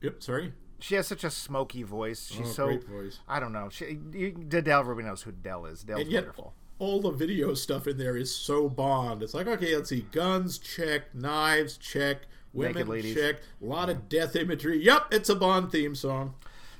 [0.00, 0.22] Yep.
[0.22, 0.52] Sorry.
[0.84, 2.28] She has such a smoky voice.
[2.30, 3.18] She's Oh, so voice.
[3.26, 3.68] I don't know.
[3.70, 5.84] She, you, Adele, everybody knows who Dell is.
[5.88, 6.52] Yet, wonderful.
[6.78, 9.22] all the video stuff in there is so Bond.
[9.22, 12.18] It's like, okay, let's see, guns check, knives check,
[12.52, 14.78] women check, a lot of death imagery.
[14.84, 16.34] Yep, it's a Bond theme song.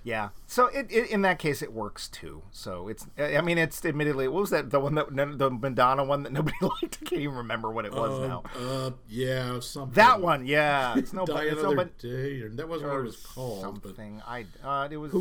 [0.04, 0.28] Yeah.
[0.46, 2.42] So it, it in that case it works too.
[2.52, 5.06] So it's I mean it's admittedly what was that the one that
[5.38, 6.98] the Madonna one that nobody liked?
[7.00, 8.42] I can't even remember what it was now.
[8.56, 9.94] Uh, yeah, something.
[9.94, 10.96] That one, yeah.
[10.98, 12.42] It's no Die it's no another but day.
[12.42, 13.62] or- That wasn't what it was called.
[13.62, 14.22] Something.
[14.26, 15.14] I uh it was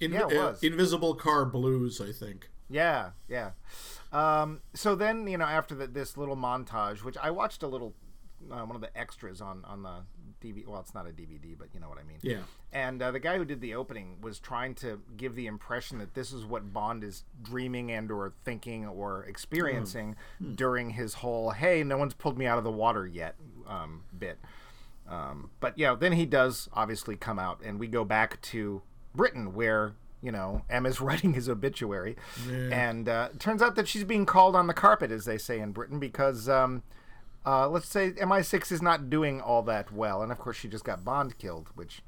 [0.00, 0.62] in, yeah, it uh, was.
[0.62, 2.50] Invisible Car Blues, I think.
[2.68, 3.50] Yeah, yeah.
[4.12, 7.94] Um, so then, you know, after the, this little montage, which I watched a little,
[8.50, 10.04] uh, one of the extras on on the
[10.42, 10.66] DVD.
[10.66, 12.18] Well, it's not a DVD, but you know what I mean.
[12.22, 12.38] Yeah.
[12.72, 16.14] And uh, the guy who did the opening was trying to give the impression that
[16.14, 20.16] this is what Bond is dreaming and or thinking or experiencing
[20.54, 24.38] during his whole "Hey, no one's pulled me out of the water yet" um, bit.
[25.08, 28.82] Um, but yeah, then he does obviously come out, and we go back to
[29.14, 32.16] Britain, where you know M is writing his obituary,
[32.50, 35.72] and uh, turns out that she's being called on the carpet, as they say in
[35.72, 36.82] Britain, because um,
[37.46, 40.84] uh, let's say MI6 is not doing all that well, and of course she just
[40.84, 42.02] got Bond killed, which.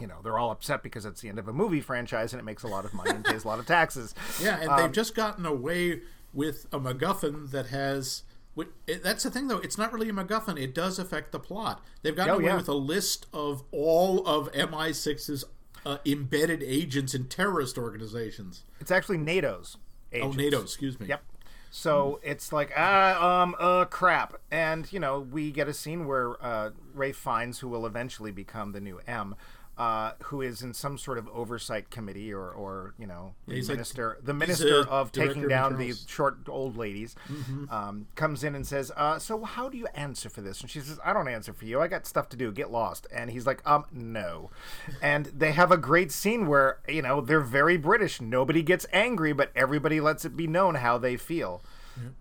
[0.00, 2.42] You know, they're all upset because it's the end of a movie franchise and it
[2.44, 4.12] makes a lot of money and pays a lot of taxes.
[4.42, 6.00] Yeah, and Um, they've just gotten away
[6.32, 8.24] with a MacGuffin that has.
[8.86, 9.58] That's the thing, though.
[9.58, 10.60] It's not really a MacGuffin.
[10.60, 11.80] It does affect the plot.
[12.02, 12.56] They've gotten Oh, away yeah.
[12.56, 15.44] with a list of all of MI6's
[15.86, 18.64] uh, embedded agents in terrorist organizations.
[18.80, 19.76] It's actually NATO's.
[20.20, 20.32] Oh.
[20.32, 21.06] NATO, excuse me.
[21.06, 21.22] Yep.
[21.76, 26.40] So it's like ah um uh crap, and you know we get a scene where
[26.40, 29.34] uh, Ray Fiennes who will eventually become the new M,
[29.76, 33.68] uh, who is in some sort of oversight committee or or you know the like-
[33.68, 37.16] minister the minister of taking down the short old ladies,
[37.70, 40.80] um, comes in and says, uh, "So how do you answer for this?" And she
[40.80, 41.80] says, "I don't answer for you.
[41.80, 42.52] I got stuff to do.
[42.52, 44.50] Get lost." And he's like, "Um, no."
[45.02, 48.20] And they have a great scene where you know they're very British.
[48.20, 51.62] Nobody gets angry, but everybody lets it be known how they feel.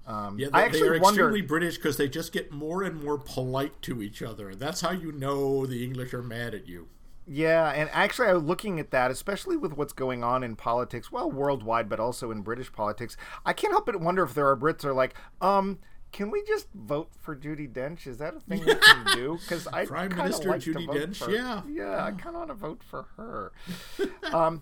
[0.05, 1.21] Um, Yeah, I they, actually they are wonder.
[1.25, 4.53] extremely British because they just get more and more polite to each other.
[4.53, 6.87] That's how you know the English are mad at you.
[7.25, 11.11] Yeah, and actually, I was looking at that, especially with what's going on in politics,
[11.11, 13.15] well, worldwide, but also in British politics.
[13.45, 15.79] I can't help but wonder if there are Brits that are like, um,
[16.11, 18.05] can we just vote for Judi Dench?
[18.07, 19.39] Is that a thing we can do?
[19.41, 21.61] Because I Prime Minister like vote Dench, for- yeah.
[21.67, 23.51] yeah, I kind of want to vote for her.
[24.33, 24.61] um,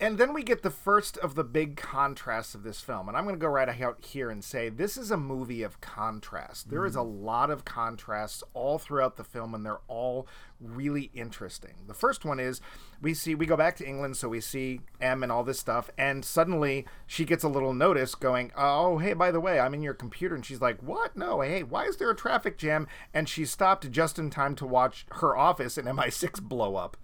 [0.00, 3.06] and then we get the first of the big contrasts of this film.
[3.08, 5.82] And I'm going to go right out here and say this is a movie of
[5.82, 6.70] contrast.
[6.70, 10.26] There is a lot of contrasts all throughout the film, and they're all
[10.60, 11.74] really interesting.
[11.86, 12.60] The first one is
[13.00, 15.90] we see, we go back to England, so we see M and all this stuff,
[15.96, 19.82] and suddenly she gets a little notice going, Oh, hey, by the way, I'm in
[19.82, 20.34] your computer.
[20.34, 21.16] And she's like, What?
[21.16, 22.86] No, hey, why is there a traffic jam?
[23.14, 26.96] And she stopped just in time to watch her office in MI6 blow up.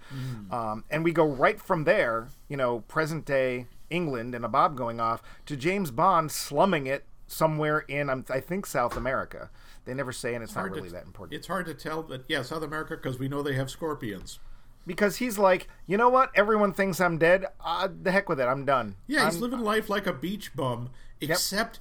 [0.51, 4.77] Um, and we go right from there, you know, present day England and a Bob
[4.77, 9.51] going off to James Bond slumming it somewhere in, um, I think, South America.
[9.87, 11.38] They never say, and it's, not Hard to- really that important.
[11.38, 14.38] It's hard to tell, but yeah, South America because we know they have scorpions.
[14.87, 16.31] Because he's like, you know what?
[16.35, 17.46] Everyone thinks I'm dead.
[17.64, 18.44] Uh, the heck with it.
[18.44, 18.96] I'm done.
[19.07, 21.81] Yeah, he's I'm- living life like a beach bum, except,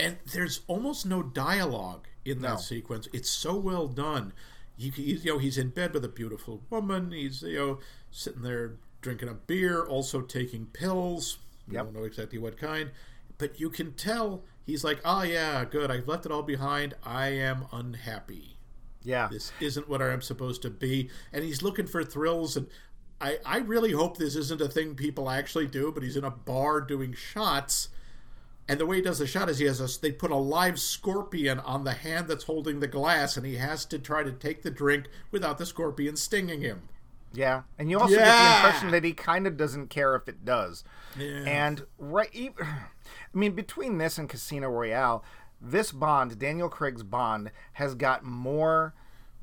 [0.00, 2.56] and there's almost no dialogue in that No.
[2.56, 3.08] sequence.
[3.12, 4.32] It's so well done.
[4.76, 7.12] You, you know, he's in bed with a beautiful woman.
[7.12, 7.78] He's you know
[8.10, 11.38] sitting there drinking a beer, also taking pills.
[11.70, 11.84] Yep.
[11.84, 12.90] don't know exactly what kind,
[13.38, 15.90] but you can tell he's like, oh yeah, good.
[15.90, 16.94] I've left it all behind.
[17.04, 18.54] I am unhappy
[19.04, 19.28] yeah.
[19.30, 21.10] this isn't what I'm supposed to be.
[21.32, 22.56] And he's looking for thrills.
[22.56, 22.66] And
[23.20, 26.30] I, I really hope this isn't a thing people actually do, but he's in a
[26.30, 27.90] bar doing shots.
[28.66, 30.80] And the way he does the shot is he has a, they put a live
[30.80, 34.62] scorpion on the hand that's holding the glass, and he has to try to take
[34.62, 36.88] the drink without the scorpion stinging him.
[37.34, 40.44] Yeah, and you also get the impression that he kind of doesn't care if it
[40.44, 40.84] does.
[41.18, 41.44] Yeah.
[41.46, 42.30] And right,
[42.62, 42.86] I
[43.32, 45.24] mean, between this and Casino Royale,
[45.60, 48.94] this Bond, Daniel Craig's Bond, has got more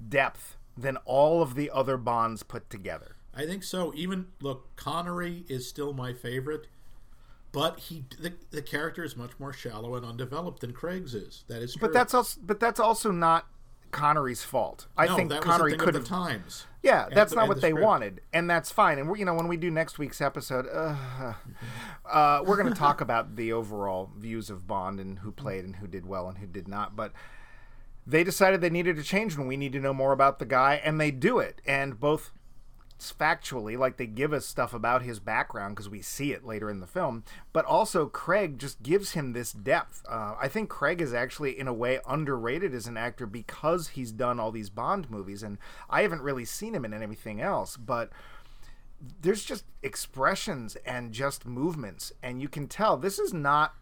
[0.07, 3.15] depth than all of the other Bonds put together.
[3.33, 3.93] I think so.
[3.95, 6.67] Even look, Connery is still my favorite,
[7.51, 11.43] but he the, the character is much more shallow and undeveloped than Craig's is.
[11.47, 11.81] That is true.
[11.87, 13.47] But that's also but that's also not
[13.91, 14.87] Connery's fault.
[14.97, 16.05] I no, think Connery could have.
[16.05, 16.65] times.
[16.83, 17.85] Yeah, And that's the- not what the they script.
[17.85, 18.97] wanted, and that's fine.
[18.97, 21.33] And we're, you know, when we do next week's episode, uh,
[22.09, 25.75] uh, we're going to talk about the overall views of Bond and who played and
[25.75, 26.95] who did well and who did not.
[26.95, 27.11] But
[28.07, 30.81] they decided they needed to change, and we need to know more about the guy,
[30.83, 31.61] and they do it.
[31.67, 32.31] And both
[33.09, 36.81] factually, like they give us stuff about his background because we see it later in
[36.81, 40.03] the film, but also Craig just gives him this depth.
[40.09, 44.11] Uh, I think Craig is actually, in a way, underrated as an actor because he's
[44.11, 45.57] done all these Bond movies, and
[45.89, 48.11] I haven't really seen him in anything else, but
[49.21, 53.73] there's just expressions and just movements, and you can tell this is not.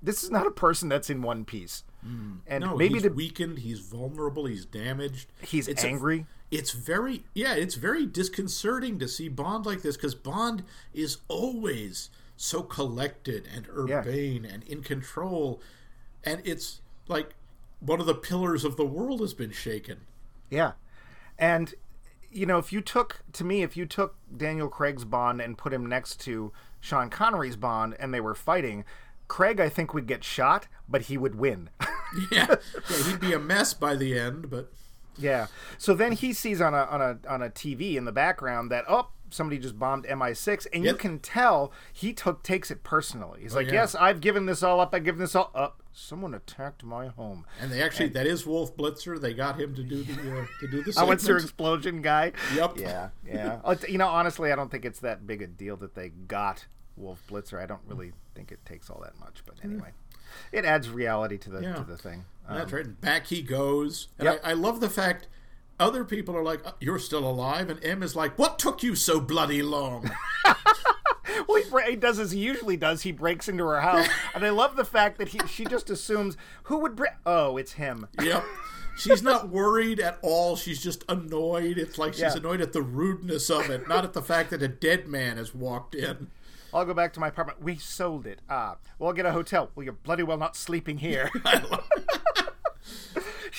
[0.00, 2.38] This is not a person that's in one piece, Mm.
[2.46, 3.58] and No, maybe he's to, weakened.
[3.58, 4.46] He's vulnerable.
[4.46, 5.30] He's damaged.
[5.42, 6.26] he's It's a- angry.
[6.50, 10.62] it's very yeah it's very disconcerting to see bond like this because bond
[10.94, 13.98] is always so collected and Yeah.
[14.00, 15.60] urbane and in control
[16.24, 17.34] and it's like
[17.80, 20.02] one of the pillars of the world has been shaken
[20.50, 20.72] Yeah.
[21.38, 21.74] And
[22.30, 25.72] you know, if you took to me, if you took Daniel Craig's Bond and put
[25.72, 28.84] him next to Sean Connery's Bond and they were fighting,
[29.28, 31.70] Craig I think would get shot, but he would win.
[32.32, 32.56] yeah
[32.88, 34.72] yeah he'd be a mess by the end but
[35.18, 35.46] yeah.
[35.78, 38.84] So then he sees on a on a on a TV in the background that
[38.88, 43.40] oh somebody just bombed MI6 and you can tell he took takes it personally.
[43.42, 43.74] He's like, yeah.
[43.74, 44.94] "Yes, I've given this all up.
[44.94, 45.82] I've given this all up.
[45.92, 49.82] Someone attacked my home." and they actually that is wolf blitzer they got him to
[49.82, 51.42] do the uh, to do the I went segment.
[51.44, 52.32] explosion guy.
[52.54, 52.78] Yep.
[52.78, 53.60] Yeah, yeah.
[53.64, 56.66] Uh, You know, honestly, I don't think it's that big a deal that they got
[56.98, 57.62] Wolf Blitzer.
[57.62, 59.90] I don't really think it takes all that much, but anyway,
[60.52, 61.74] it adds reality to the Yeah.
[61.74, 62.24] to the thing.
[62.48, 63.00] That's right.
[63.00, 64.08] Back he goes.
[64.18, 64.40] And Yep.
[64.44, 65.26] I, I love the fact
[65.80, 68.94] other people are like, "Uh, "You're still alive," and M is like, "What took you
[68.96, 70.10] so bloody long?"
[71.46, 73.02] Well, he, he does as he usually does.
[73.02, 76.36] He breaks into her house, and I love the fact that he she just assumes
[76.64, 77.12] who would break.
[77.26, 78.06] Oh, it's him.
[78.20, 78.44] yep.
[78.96, 80.56] She's not worried at all.
[80.56, 81.78] She's just annoyed.
[81.78, 82.36] It's like she's Yeah.
[82.36, 85.54] annoyed at the rudeness of it, not at the fact that a dead man has
[85.54, 86.28] walked in.
[86.72, 87.62] I'll go back to my apartment.
[87.62, 88.40] We sold it.
[88.48, 89.70] Ah, well, I'll get a hotel.
[89.74, 91.30] Well, you're bloody well not sleeping here.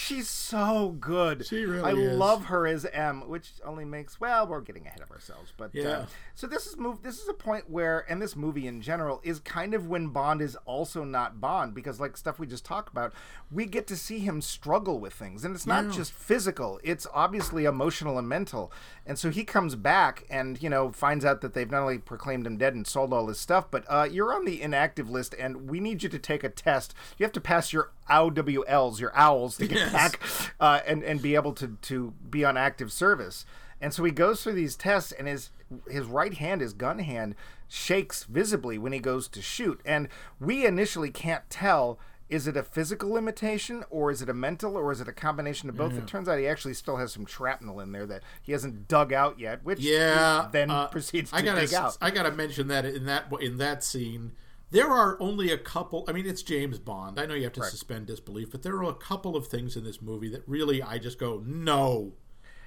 [0.09, 1.45] She's so good.
[1.45, 2.17] She really I is.
[2.17, 5.89] love her as M, which only makes well, we're getting ahead of ourselves, but Yeah.
[5.89, 7.03] uh, so this is move.
[7.03, 10.41] This is a point where, and this movie in general is kind of when Bond
[10.41, 13.13] is also not Bond because, like stuff we just talked about,
[13.51, 15.91] we get to see him struggle with things, and it's not Yeah.
[15.91, 18.71] just physical; it's obviously emotional and mental.
[19.05, 22.47] And so he comes back and you know finds out that they've not only proclaimed
[22.47, 25.69] him dead and sold all his stuff, but uh, you're on the inactive list, and
[25.69, 26.95] we need you to take a test.
[27.19, 29.93] You have to pass your OWLs, your owls, to get Yes.
[29.99, 30.19] Back
[30.59, 33.45] uh, and and be able to to be on active service.
[33.81, 35.51] And so he goes through these tests, and his
[35.89, 37.35] his right hand, his gun hand,
[37.67, 39.79] shakes visibly when he goes to shoot.
[39.85, 40.07] And
[40.39, 41.99] we initially can't tell.
[42.29, 45.67] Is it a physical limitation, or is it a mental, or is it a combination
[45.67, 45.97] of both?
[45.97, 49.11] It turns out he actually still has some shrapnel in there that he hasn't dug
[49.11, 50.43] out yet, which Yeah.
[50.45, 51.97] he then uh, proceeds to I gotta, dig out.
[51.99, 54.33] I gotta mention that in that in that scene,
[54.71, 56.05] there are only a couple.
[56.07, 57.19] I mean, it's James Bond.
[57.19, 59.83] I know you have to suspend disbelief, but there are a couple of things in
[59.83, 62.13] this movie that really I just go no.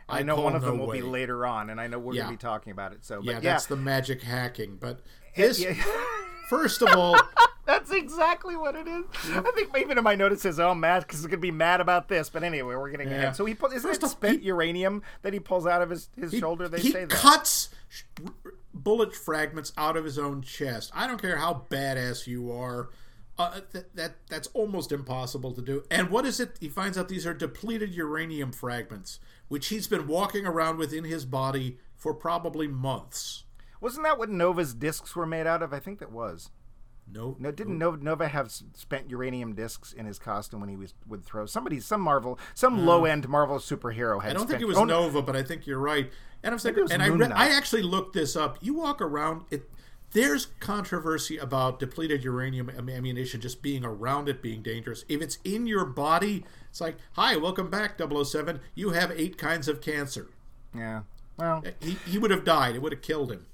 [0.09, 1.01] I know one of no them will way.
[1.01, 2.23] be later on, and I know we're Yeah.
[2.25, 3.05] going to be talking about it.
[3.05, 4.77] So, but Yeah, yeah, that's the magic hacking.
[4.77, 5.01] But
[5.37, 5.75] this, yeah.
[6.49, 7.17] first of all,
[7.65, 9.05] That's exactly what it is.
[9.31, 11.81] I think even in my note it says, "Oh, Matt, because he's gonna be mad
[11.81, 13.37] about this." But anyway, we're getting ahead.
[13.37, 13.73] So he pulls.
[13.81, 16.69] First it spent he- uranium that he pulls out of his, his he, shoulder?
[16.69, 17.11] They he say that.
[17.17, 17.69] cuts
[18.75, 20.91] bullet fragments out of his own chest.
[20.95, 22.91] I don't care how badass you are.
[23.39, 25.83] Uh, that, that that's almost impossible to do.
[25.91, 26.59] And what is it?
[26.61, 31.05] He finds out these are depleted uranium fragments, which he's been walking around with in
[31.05, 33.45] his body for probably months.
[33.81, 35.73] Wasn't that what Nova's discs were made out of?
[35.73, 36.51] I think that was.
[37.11, 40.95] No, No, didn't Nova, Nova have spent uranium discs in his costume when he was
[41.07, 42.87] would throw somebody, some Marvel, some hmm.
[42.87, 44.31] low end Marvel superhero had.
[44.31, 46.11] I don't think it was oh, Nova, but I think you're right.
[46.43, 48.59] And I'm saying, and I re- I actually looked this up.
[48.61, 49.71] You walk around it.
[50.13, 55.05] There's controversy about depleted uranium ammunition just being around it being dangerous.
[55.09, 58.61] If it's in your body, it's like, "Hi, welcome back, 007.
[58.75, 60.29] You have eight kinds of cancer."
[60.75, 61.03] Yeah.
[61.39, 62.75] Well, He, he would have died.
[62.75, 63.47] It would have killed him.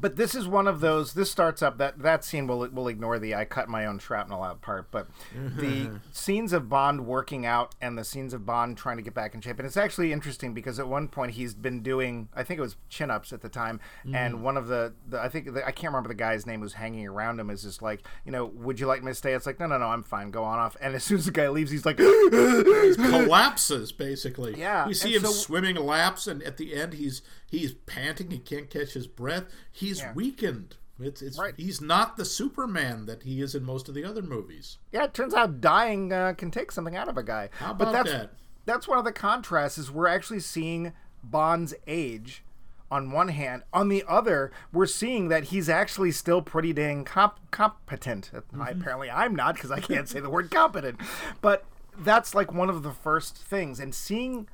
[0.00, 1.14] But this is one of those.
[1.14, 2.46] This starts up that that scene.
[2.46, 6.68] We'll we'll ignore the I cut my own shrapnel out part, but the scenes of
[6.68, 9.58] Bond working out and the scenes of Bond trying to get back in shape.
[9.58, 12.76] And it's actually interesting because at one point he's been doing, I think it was
[12.88, 13.80] chin ups at the time,
[14.12, 14.40] and mm.
[14.40, 17.06] one of the, the I think the, I can't remember the guy's name who's hanging
[17.06, 19.32] around him is just like, you know, would you like me to stay?
[19.34, 20.30] It's like, no, no, no, I'm fine.
[20.30, 20.76] Go on off.
[20.80, 24.58] And as soon as the guy leaves, he's like, collapses basically.
[24.58, 28.30] Yeah, we see and him so- swimming laps, and at the end he's he's panting.
[28.30, 29.44] He can't catch his breath.
[29.72, 30.12] He's Yeah.
[30.12, 30.76] weakened.
[31.00, 31.54] It's, it's Right.
[31.56, 34.78] he's not the Superman that he is in most of the other movies.
[34.92, 37.50] Yeah, it turns out dying uh, can take something out of a guy.
[37.58, 38.30] How but about that's, that?
[38.64, 42.42] That's one of the contrasts is we're actually seeing Bond's age
[42.90, 43.62] on one hand.
[43.72, 48.30] On the other, we're seeing that he's actually still pretty dang comp- competent.
[48.58, 51.00] I, apparently, I'm not because I can't say the word competent.
[51.40, 51.64] But
[51.98, 53.78] that's like one of the first things.
[53.78, 54.48] And seeing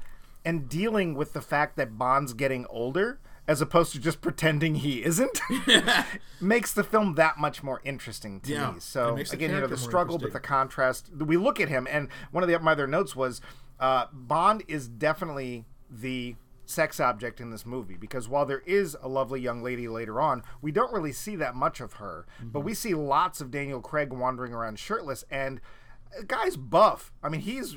[0.45, 5.05] and dealing with the fact that Bond's getting older as opposed to just pretending he
[5.05, 5.39] isn't
[6.41, 8.81] makes the film that much more interesting to Yeah, me.
[8.81, 11.11] So again, you know, the struggle, but the contrast.
[11.15, 13.41] We look at him, and one of the my other notes was
[13.81, 19.09] uh, Bond is definitely the sex object in this movie because while there is a
[19.09, 22.25] lovely young lady later on, we don't really see that much of her.
[22.41, 22.67] But Mm-hmm.
[22.67, 25.61] we see lots of Daniel Craig wandering around shirtless, and
[26.19, 27.13] the guy's buff.
[27.23, 27.77] I mean, he's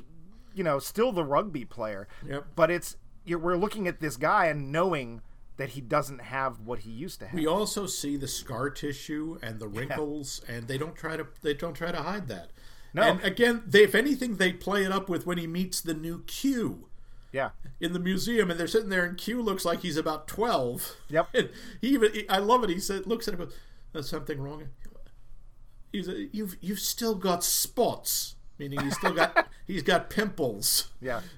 [0.58, 2.08] you know still the rugby player.
[2.28, 2.48] Yep.
[2.56, 5.22] But it's you're, we're looking at this guy and knowing
[5.58, 7.34] that he doesn't have what he used to have.
[7.34, 11.54] We also see the scar tissue and the wrinkles, and they don't try to they
[11.54, 12.52] don't try to hide that.
[12.94, 13.04] No.
[13.04, 16.24] And again, they, if anything, they play it up with when he meets the new
[16.24, 16.88] Q
[17.32, 17.50] yeah.
[17.80, 20.96] in the museum, and they're sitting there, and Q looks like he's about twelve.
[21.10, 21.30] Yep.
[21.34, 21.50] And
[21.82, 22.70] he even he- I love it.
[22.70, 23.54] He said, looks at him, goes,
[23.94, 24.70] "There's something wrong."
[25.92, 30.90] He's a, you've you've still got spots, meaning he's still got he's got pimples.
[31.02, 31.22] Yeah.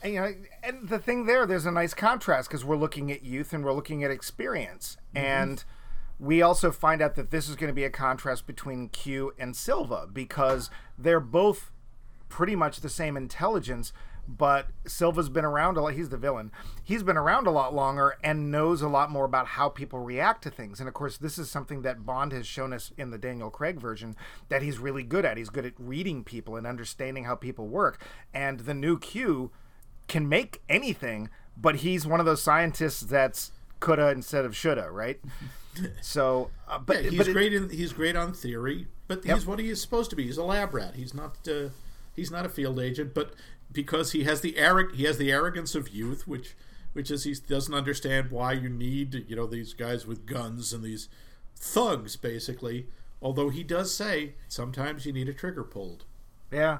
[0.00, 0.32] And, you know,
[0.62, 3.72] and the thing there, there's a nice contrast because we're looking at youth and we're
[3.72, 5.26] looking at experience, mm-hmm.
[5.26, 5.64] and
[6.20, 9.56] we also find out that this is going to be a contrast between Q and
[9.56, 11.72] Silva because they're both
[12.28, 13.92] pretty much the same intelligence,
[14.30, 15.94] but Silva's been around a lot.
[15.94, 16.52] He's the villain.
[16.84, 20.42] He's been around a lot longer and knows a lot more about how people react
[20.42, 20.80] to things.
[20.80, 23.80] And of course, this is something that Bond has shown us in the Daniel Craig
[23.80, 24.14] version
[24.50, 25.38] that he's really good at.
[25.38, 28.04] He's good at reading people and understanding how people work.
[28.34, 29.50] And the new Q
[30.08, 35.20] can make anything, but he's one of those scientists that's coulda instead of shoulda, right?
[36.00, 39.36] So, uh, but Yeah, he's but it- great in he's great on theory, but Yep.
[39.36, 40.24] he's what he is supposed to be.
[40.24, 40.96] He's a lab rat.
[40.96, 41.68] He's not uh,
[42.16, 43.32] he's not a field agent, but
[43.72, 46.54] because he has the arrog- he has the arrogance of youth, which
[46.92, 50.82] which is he doesn't understand why you need you know these guys with guns and
[50.82, 51.08] these
[51.56, 52.86] thugs basically.
[53.20, 56.04] Although he does say sometimes you need a trigger pulled.
[56.52, 56.78] Yeah.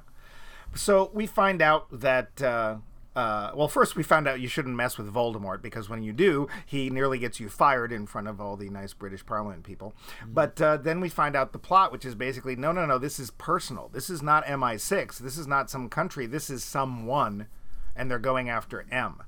[0.74, 2.42] So we find out that.
[2.42, 2.76] Uh,
[3.18, 6.46] uh, well, first we found out you shouldn't mess with Voldemort because when you do,
[6.64, 9.92] he nearly gets you fired in front of all the nice British Parliament people.
[10.24, 12.96] But uh, then we find out the plot, which is basically no, no, no.
[12.96, 13.90] This is personal.
[13.92, 15.18] This is not MI6.
[15.18, 16.26] This is not some country.
[16.26, 17.48] This is someone,
[17.96, 19.22] and they're going after M.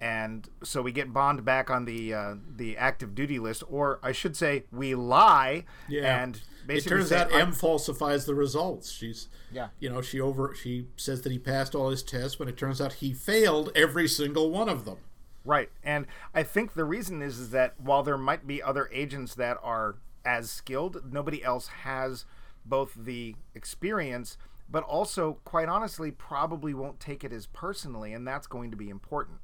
[0.00, 4.12] And so we get Bond back on the uh, the active duty list, or I
[4.12, 5.64] should say, we lie.
[5.88, 6.22] Yeah.
[6.22, 8.90] And it turns out "I- M falsifies the results.
[8.90, 9.68] She's Yeah.
[9.78, 12.80] you know she over she says that he passed all his tests, when it turns
[12.80, 14.98] out he failed every single one of them.
[15.44, 15.70] Right.
[15.82, 19.58] And I think the reason is, is that while there might be other agents that
[19.62, 22.24] are as skilled, nobody else has
[22.64, 24.38] both the experience,
[24.70, 28.88] but also, quite honestly, probably won't take it as personally, and that's going to be
[28.88, 29.36] important.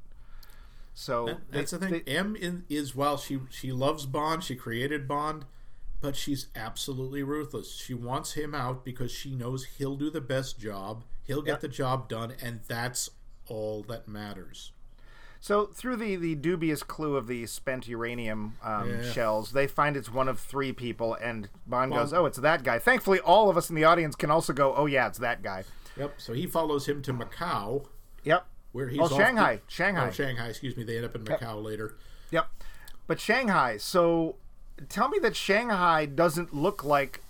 [0.94, 2.02] So That's they- the thing.
[2.04, 5.44] they- M in, is while she she loves Bond, she created Bond,
[6.00, 7.74] but she's absolutely ruthless.
[7.76, 11.04] She wants him out because she knows he'll do the best job.
[11.24, 13.10] He'll get the job done, and that's
[13.46, 14.72] all that matters.
[15.42, 19.10] So through the, the dubious clue of the spent uranium um, Yeah.
[19.12, 22.78] shells, they find it's one of three people, and Bond goes, "Oh, it's that guy."
[22.78, 25.64] Thankfully, all of us in the audience can also go, "Oh yeah, it's that guy."
[25.96, 26.14] Yep.
[26.20, 27.86] So he follows him to Macau,
[28.24, 28.46] Yep.
[28.72, 29.56] Where he's Oh, Shanghai.
[29.56, 30.08] the- Shanghai.
[30.08, 30.46] Oh, Shanghai.
[30.48, 30.84] Excuse me.
[30.84, 31.96] They end up in Macau later.
[32.30, 32.46] Yep.
[33.06, 33.76] But Shanghai.
[33.78, 34.36] So
[34.88, 37.20] tell me that Shanghai doesn't look like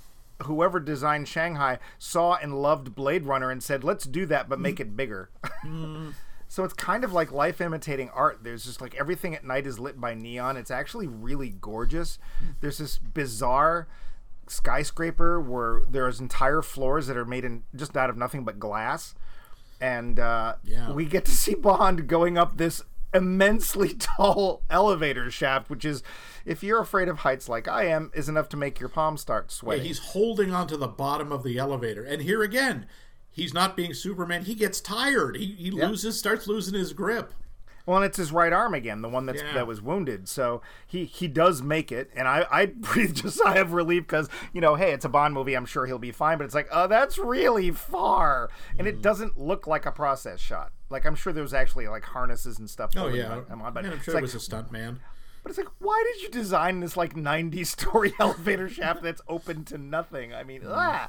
[0.45, 4.81] whoever designed Shanghai saw and loved Blade Runner and said, "Let's do that, but make
[4.81, 5.31] it bigger."
[5.65, 6.15] Mm.
[6.49, 8.39] so it's kind of like life imitating art.
[8.43, 10.57] There's just like everything at night is lit by neon.
[10.57, 12.19] It's actually really gorgeous.
[12.63, 13.87] There's this bizarre
[14.49, 19.15] skyscraper where there's entire floors that are made in just out of nothing but glass
[19.81, 20.93] and uh, Yeah.
[20.93, 22.83] we get to see Bond going up this
[23.15, 26.03] immensely tall elevator shaft, which is,
[26.45, 29.47] if you're afraid of heights like I am, is enough to make your palms start
[29.49, 29.85] Yeah, sweating.
[29.85, 32.87] he's holding onto the bottom of the elevator, and here again,
[33.31, 34.45] he's not being Superman.
[34.45, 35.37] He gets tired.
[35.37, 37.33] He, he loses, starts losing his grip.
[37.87, 39.55] Well, and it's his right arm again, the one that's Yeah.
[39.55, 40.29] that was wounded.
[40.29, 44.29] So he he does make it, and I I breathed a sigh of relief because
[44.53, 45.55] you know, hey, it's a Bond movie.
[45.55, 46.39] I'm sure he'll be fine.
[46.39, 48.91] But it's like, oh, that's really far, and Mm.
[48.91, 50.73] it doesn't look like a process shot.
[50.91, 52.91] Like I'm sure there was actually like harnesses and stuff.
[52.97, 55.01] Oh yeah, I'm on, but and I'm sure like, it was a stunt man.
[55.43, 59.65] but it's like, why did you design this like 90 story elevator shaft that's open
[59.67, 60.35] to nothing?
[60.35, 61.09] I mean, ah.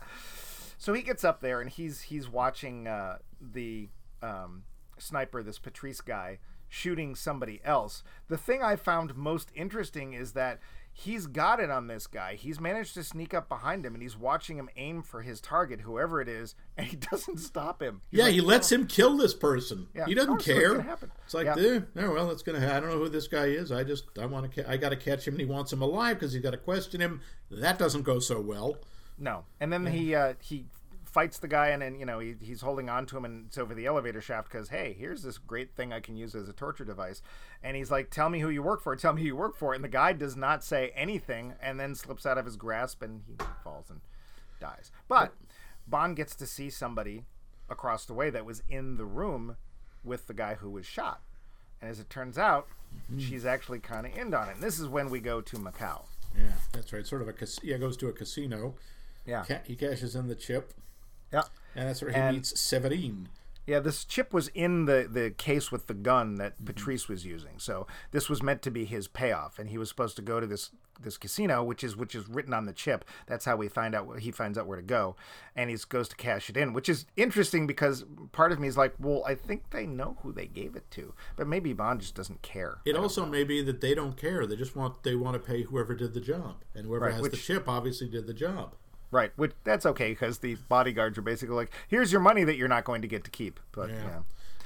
[0.78, 3.90] So he gets up there and he's he's watching uh, the
[4.24, 4.64] um,
[4.98, 6.40] sniper, this Patrice guy,
[6.74, 8.02] shooting somebody else.
[8.30, 10.60] The thing I found most interesting is that
[10.94, 12.36] he's got it on this guy.
[12.36, 15.82] He's managed to sneak up behind him and he's watching him aim for his target,
[15.82, 18.00] whoever it is, and he doesn't stop him.
[18.10, 19.88] He's Yeah, like, he lets him kill this person.
[19.94, 20.06] Yeah.
[20.06, 20.98] He doesn't Oh, so it's care.
[21.26, 21.56] It's like, Yeah.
[21.58, 22.62] eh, oh, well, that's gonna.
[22.66, 23.74] Ha- I don't know who this guy is.
[23.74, 25.82] I just, I want to, ca- I got to catch him, and he wants him
[25.82, 27.20] alive because he's got to question him.
[27.50, 28.78] That doesn't go so well.
[29.18, 30.66] No, and then he uh, he
[31.12, 33.58] fights the guy, and then you know he, he's holding on to him, and it's
[33.58, 36.54] over the elevator shaft because hey, here's this great thing I can use as a
[36.54, 37.22] torture device,
[37.62, 38.96] and he's like, "Tell me who you work for.
[38.96, 41.96] Tell me who you work for," and the guy does not say anything, and then
[41.96, 44.02] slips out of his grasp, and he falls and
[44.60, 44.92] dies.
[45.08, 45.34] But
[45.88, 47.26] Bond gets to see somebody
[47.70, 49.58] across the way that was in the room
[50.04, 51.22] with the guy who was shot,
[51.82, 53.20] and as it turns out, mm-hmm.
[53.20, 54.56] she's actually kind of in on it.
[54.56, 56.04] And this is when we go to Macau.
[56.38, 57.06] Yeah, that's right.
[57.06, 58.76] Sort of a, yeah, goes to a casino.
[59.26, 60.74] Yeah, he cashes in the chip,
[61.32, 61.44] yeah.
[61.76, 63.30] and that's where he And- meets Severine.
[63.68, 67.60] Yeah, this chip was in the, the case with the gun that Patrice was using.
[67.60, 70.48] So this was meant to be his payoff, and he was supposed to go to
[70.48, 73.06] this this casino, which is which is written on the chip.
[73.28, 75.16] That's how we find out he finds out where to go,
[75.56, 78.78] and he goes to cash it in, which is interesting because part of me is
[78.78, 82.16] like, well, I think they know who they gave it to, but maybe Bond just
[82.16, 82.80] doesn't care.
[82.86, 84.46] It also may be that they don't care.
[84.48, 87.30] They just want they want to pay whoever did the job, and whoever Right, has
[87.30, 88.76] the chip obviously did the job.
[89.12, 92.70] Right, which that's okay because the bodyguards are basically like, here's your money that you're
[92.70, 93.60] not going to get to keep.
[93.74, 94.04] But Yeah.
[94.04, 94.20] yeah.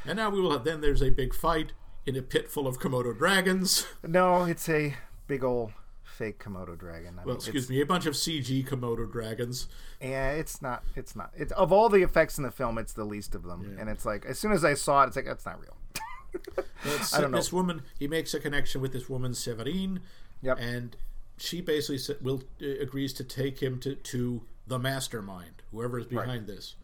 [0.05, 0.63] And now we will have.
[0.63, 1.73] Then there's a big fight
[2.05, 3.87] in a pit full of Komodo dragons.
[4.07, 5.71] no, it's a big old
[6.03, 7.15] fake Komodo dragon.
[7.19, 9.67] I Well, mean, excuse me, a bunch of CG Komodo dragons.
[9.99, 10.83] Yeah, it's not.
[10.95, 11.31] It's not.
[11.35, 13.75] It's of all the effects in the film, it's the least of them.
[13.79, 15.75] And it's like as soon as I saw it, it's like that's not real.
[17.13, 17.37] I don't know.
[17.37, 20.01] This woman, he makes a connection with this woman Severine,
[20.43, 20.57] Yep.
[20.59, 20.95] and
[21.37, 26.05] she basically sa- will uh, agrees to take him to to the mastermind, whoever is
[26.05, 26.75] behind this,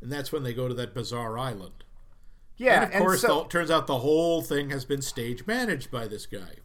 [0.00, 1.84] and that's when they go to that bizarre island.
[2.56, 5.90] Yeah, and of course, so, the, turns out the whole thing has been stage managed
[5.90, 6.56] by this guy.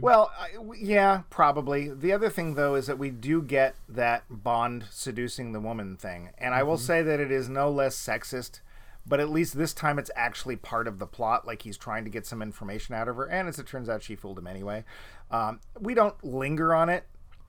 [0.00, 1.88] well, w- yeah, probably.
[1.88, 6.30] The other thing though is that we do get that Bond seducing the woman thing,
[6.38, 6.84] and I will Mm-hmm.
[6.84, 8.60] say that it is no less sexist.
[9.06, 11.46] But at least this time it's actually part of the plot.
[11.46, 14.02] Like he's trying to get some information out of her, and as it turns out,
[14.02, 14.84] she fooled him anyway.
[15.30, 17.06] Um, we don't linger on it,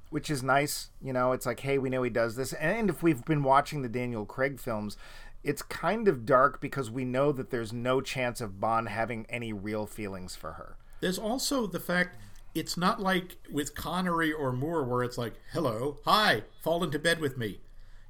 [0.10, 0.90] which is nice.
[1.02, 2.54] You know, it's like, hey, we know he does this.
[2.54, 4.98] And if we've been watching the Daniel Craig films,
[5.44, 9.52] it's kind of dark because we know that there's no chance of Bond having any
[9.52, 10.78] real feelings for her.
[11.02, 12.16] There's also the fact
[12.56, 17.20] it's not like with Connery or Moore where it's like, "Hello, hi, fall into bed
[17.20, 17.60] with me."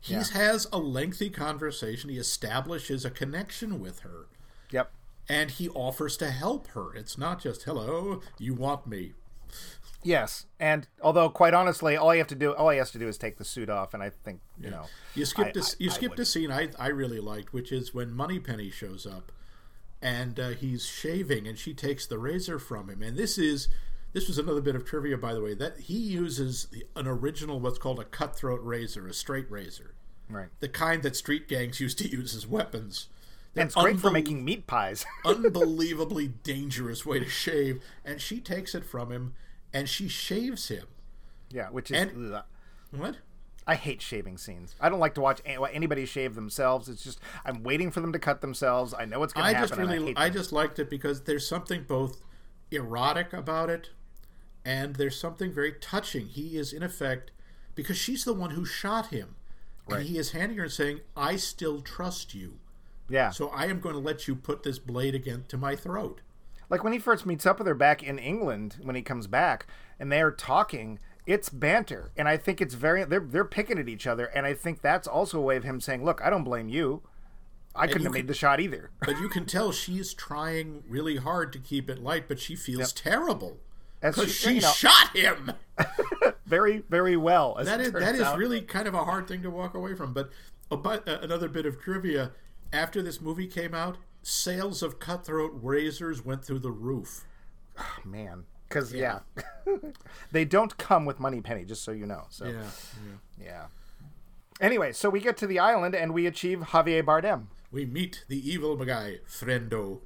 [0.03, 2.09] He has a lengthy conversation.
[2.09, 4.27] He establishes a connection with her.
[4.71, 4.91] Yep.
[5.29, 6.93] and he offers to help her.
[6.95, 9.13] It's not just hello, you want me.
[10.01, 13.07] Yes, and although quite honestly, all you have to do, all he has to do
[13.07, 14.85] is take the suit off, and I think you know,
[15.15, 17.71] You skipped I- a, I- you I skipped a scene I I really liked, which
[17.71, 19.31] is when Moneypenny shows up,
[20.01, 23.01] and uh, he's shaving, and she takes the razor from him.
[23.01, 23.69] And this is
[24.13, 27.59] this was another bit of trivia, by the way, that he uses the, an original
[27.59, 29.95] what's called a cutthroat razor, a straight razor,
[30.29, 30.47] right?
[30.59, 33.07] the kind that street gangs used to use as weapons.
[33.55, 35.05] And it's great for making meat pies.
[35.25, 39.35] unbelievably dangerous way to shave, and she takes it from him,
[39.71, 40.87] and she shaves him.
[41.51, 41.97] yeah, which is.
[42.01, 42.43] And- ugh.
[42.91, 43.17] What?
[43.65, 44.75] I hate shaving scenes.
[44.79, 46.89] I don't like to watch anybody shave themselves.
[46.89, 48.93] It's just I'm waiting for them to cut themselves.
[48.93, 49.79] I know what's going to happen.
[49.79, 52.21] I just really, I, I just liked it because there's something both
[52.71, 53.91] erotic about it,
[54.65, 56.27] and there's something very touching.
[56.27, 57.31] He is in effect
[57.75, 59.35] because she's the one who shot him,
[59.87, 59.99] Right.
[59.99, 62.59] and he is handing her and saying, "I still trust you,
[63.09, 63.31] yeah.
[63.31, 66.21] so I am going to let you put this blade again to my throat."
[66.69, 69.67] like when he first meets up with her back in England when he comes back
[69.99, 70.97] and they're talking
[71.27, 74.53] it's banter and I think it's very they're they're picking at each other and I
[74.53, 77.03] think that's also a way of him saying look I don't blame you
[77.75, 81.17] I couldn't have made could- the shot either But you can tell she's trying really
[81.17, 83.57] hard to keep it light, but she feels terrible As
[84.11, 85.51] because she- she you know- shot him.
[86.45, 88.37] very very well as That is that is out.
[88.37, 90.13] really kind of a hard thing to walk away from.
[90.13, 90.29] But
[90.69, 92.31] a, but uh, another bit of trivia:
[92.71, 97.25] after this movie came out, sales of cutthroat razors went through the roof.
[98.05, 99.19] man cuz yeah,
[100.31, 102.63] they don't come with Moneypenny just so you know so Yeah,
[103.41, 103.65] yeah
[104.61, 108.37] anyway so we get to the island and we achieve Javier Bardem we meet the
[108.47, 110.01] evil guy, Friendo.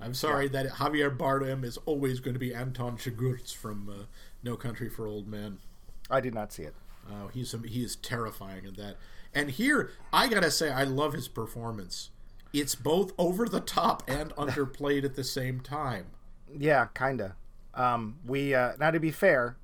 [0.00, 4.04] I'm sorry that Javier Bardem is always going to be Anton Chigurh from uh,
[4.42, 5.58] No Country for Old Men.
[6.10, 6.74] I did not see it.
[7.10, 8.96] Oh, he's he is terrifying in that.
[9.34, 12.10] And here, I gotta say, I love his performance.
[12.52, 16.06] It's both over the top and underplayed at the same time.
[16.56, 17.36] Yeah, kinda.
[17.74, 19.56] Um, we uh, now to be fair,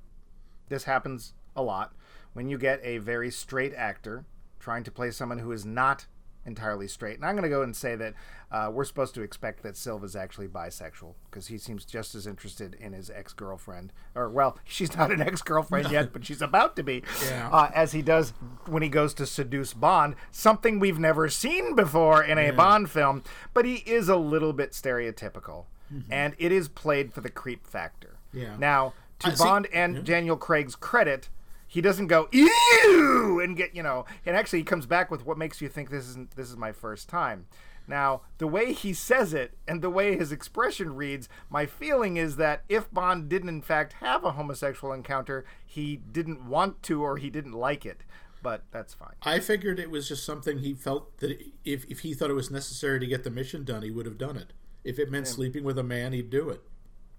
[0.69, 1.93] this happens a lot
[2.33, 4.25] when you get a very straight actor
[4.59, 6.05] trying to play someone who is not
[6.45, 7.15] entirely straight.
[7.15, 8.13] And I'm going to go and say that
[8.51, 12.75] uh, we're supposed to expect that Silva's actually bisexual because he seems just as interested
[12.79, 16.75] in his ex girlfriend, or well, she's not an ex girlfriend yet, but she's about
[16.75, 17.49] to be, Yeah.
[17.51, 18.31] uh, as he does
[18.67, 23.23] when he goes to seduce Bond, something we've never seen before in a Bond film.
[23.53, 25.65] But he is a little bit stereotypical,
[26.09, 28.17] and it is played for the creep factor.
[28.33, 28.55] Yeah.
[28.59, 31.29] Now, to I see- Bond and Daniel Craig's credit,
[31.75, 35.37] he doesn't go ew and get you know, and actually he comes back with what
[35.37, 37.47] makes you think this isn't this is my first time.
[37.85, 42.37] Now, the way he says it and the way his expression reads, my feeling is
[42.37, 47.17] that if Bond didn't in fact have a homosexual encounter, he didn't want to or
[47.17, 48.03] he didn't like it.
[48.41, 49.15] But that's fine.
[49.23, 52.49] I figured it was just something he felt that if, if he thought it was
[52.49, 54.53] necessary to get the mission done, he would have done it.
[54.85, 56.61] If it meant sleeping with a man, he'd do it.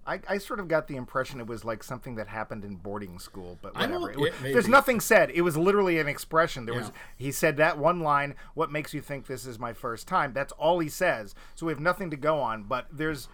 [0.06, 3.18] I, I sort of got the impression it was like something that happened in boarding
[3.18, 4.10] school, but whatever.
[4.10, 4.52] It yeah, maybe.
[4.52, 5.30] there's nothing said.
[5.30, 6.64] It was literally an expression.
[6.66, 8.34] There was he said that one line.
[8.54, 10.32] What makes you think this is my first time?
[10.32, 11.34] That's all he says.
[11.54, 12.64] So we have nothing to go on.
[12.64, 13.28] But there's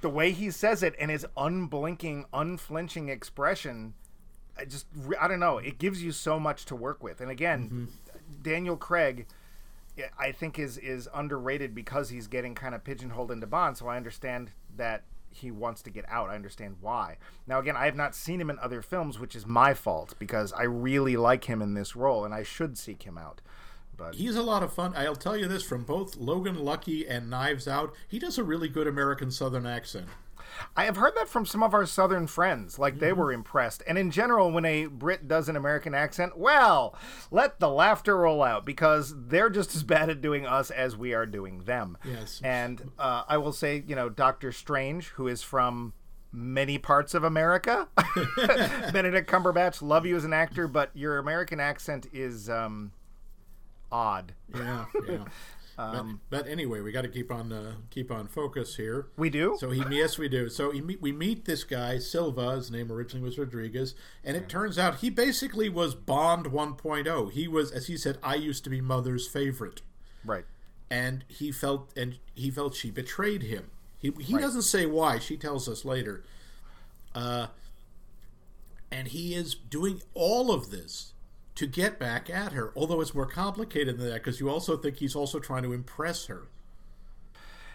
[0.00, 3.94] the way he says it and his unblinking, unflinching expression.
[4.58, 4.86] I just
[5.20, 5.58] I don't know.
[5.58, 7.20] It gives you so much to work with.
[7.20, 7.84] And again, Mm-hmm.
[8.42, 9.26] Daniel Craig.
[10.18, 13.78] I think is is underrated because he's getting kind of pigeonholed into Bond.
[13.78, 15.04] So I understand that
[15.36, 16.30] he wants to get out.
[16.30, 17.16] I understand why.
[17.46, 20.52] Now again, I have not seen him in other films, which is my fault because
[20.52, 23.40] I really like him in this role and I should seek him out.
[23.96, 24.92] But He's a lot of fun.
[24.94, 27.94] I'll tell you this from both Logan Lucky and Knives Out.
[28.06, 30.08] He does a really good American Southern accent.
[30.76, 32.78] I have heard that from some of our southern friends.
[32.78, 33.82] Like they were impressed.
[33.86, 36.94] And in general, when a Brit does an American accent, well,
[37.30, 41.14] let the laughter roll out because they're just as bad at doing us as we
[41.14, 41.98] are doing them.
[42.04, 42.40] Yes.
[42.42, 45.92] And uh, I will say, you know, Doctor Strange, who is from
[46.32, 47.88] many parts of America,
[48.92, 52.92] Benedict Cumberbatch, love you as an actor, but your American accent is um,
[53.90, 54.34] odd.
[54.54, 55.24] Yeah, yeah.
[55.76, 59.08] But, but anyway, we got to keep on uh, keep on focus here.
[59.16, 59.56] We do?
[59.60, 60.48] So he, yes, we do.
[60.48, 62.56] So he meet, we meet this guy Silva.
[62.56, 67.32] His name originally was Rodriguez, and it turns out he basically was Bond 1.0.
[67.32, 69.82] He was, as he said, I used to be Mother's favorite,
[70.24, 70.44] right.
[70.90, 73.70] and he felt and he felt she betrayed him.
[73.98, 75.18] He he doesn't say why.
[75.18, 76.24] She tells us later.
[77.14, 77.48] Uh,
[78.90, 81.12] and he is doing all of this
[81.56, 82.72] to get back at her.
[82.76, 86.26] Although it's more complicated than that because you also think he's also trying to impress
[86.26, 86.46] her.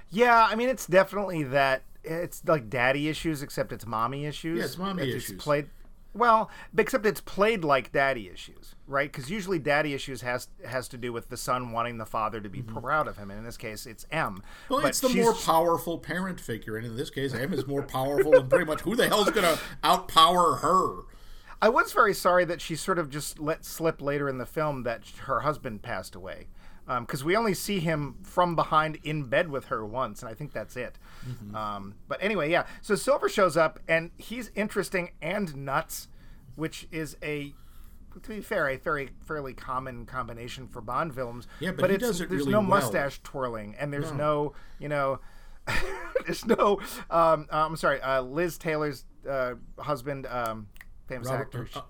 [0.09, 1.83] Yeah, I mean, it's definitely that.
[2.03, 4.57] It's like daddy issues, except it's mommy issues.
[4.57, 5.41] Yeah, it's mommy It's issues.
[5.41, 5.69] played
[6.13, 9.09] well, except it's played like daddy issues, right?
[9.09, 12.49] Because usually daddy issues has has to do with the son wanting the father to
[12.49, 14.35] be proud of him, and in this case, it's M.
[14.35, 14.73] Mm-hmm.
[14.73, 17.83] Well, But it's the more powerful parent figure, and in this case, M is more
[17.83, 21.03] powerful than pretty much who the hell's going to outpower her.
[21.61, 24.83] I was very sorry that she sort of just let slip later in the film
[24.83, 26.47] that her husband passed away.
[26.99, 30.51] Because we only see him from behind in bed with her once, and I think
[30.51, 30.97] that's it.
[31.55, 32.65] Um, but anyway, yeah.
[32.81, 36.09] So Silva shows up, and he's interesting and nuts,
[36.55, 37.53] which is a,
[38.21, 41.47] to be fair, a very fairly common combination for Bond films.
[41.61, 42.67] Yeah, but he it's, does it there's really no well.
[42.67, 45.21] mustache twirling, and there's no, you know,
[46.25, 46.81] there's no.
[47.09, 50.67] Um, I'm sorry, uh, Liz Taylor's uh, husband, um,
[51.11, 51.67] famous actor.
[51.75, 51.81] Uh,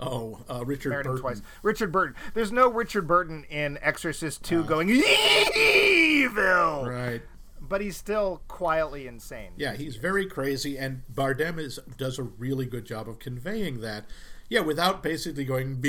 [0.00, 1.20] oh, uh, Richard Married Burton.
[1.20, 1.42] twice.
[1.62, 2.14] Richard Burton.
[2.34, 7.22] There's no Richard Burton in Exorcist 2 going evil, Right.
[7.60, 9.52] but he's still quietly insane.
[9.56, 14.04] Yeah, he's very crazy, and Bardem is does a really good job of conveying that.
[14.48, 15.80] Yeah, without basically going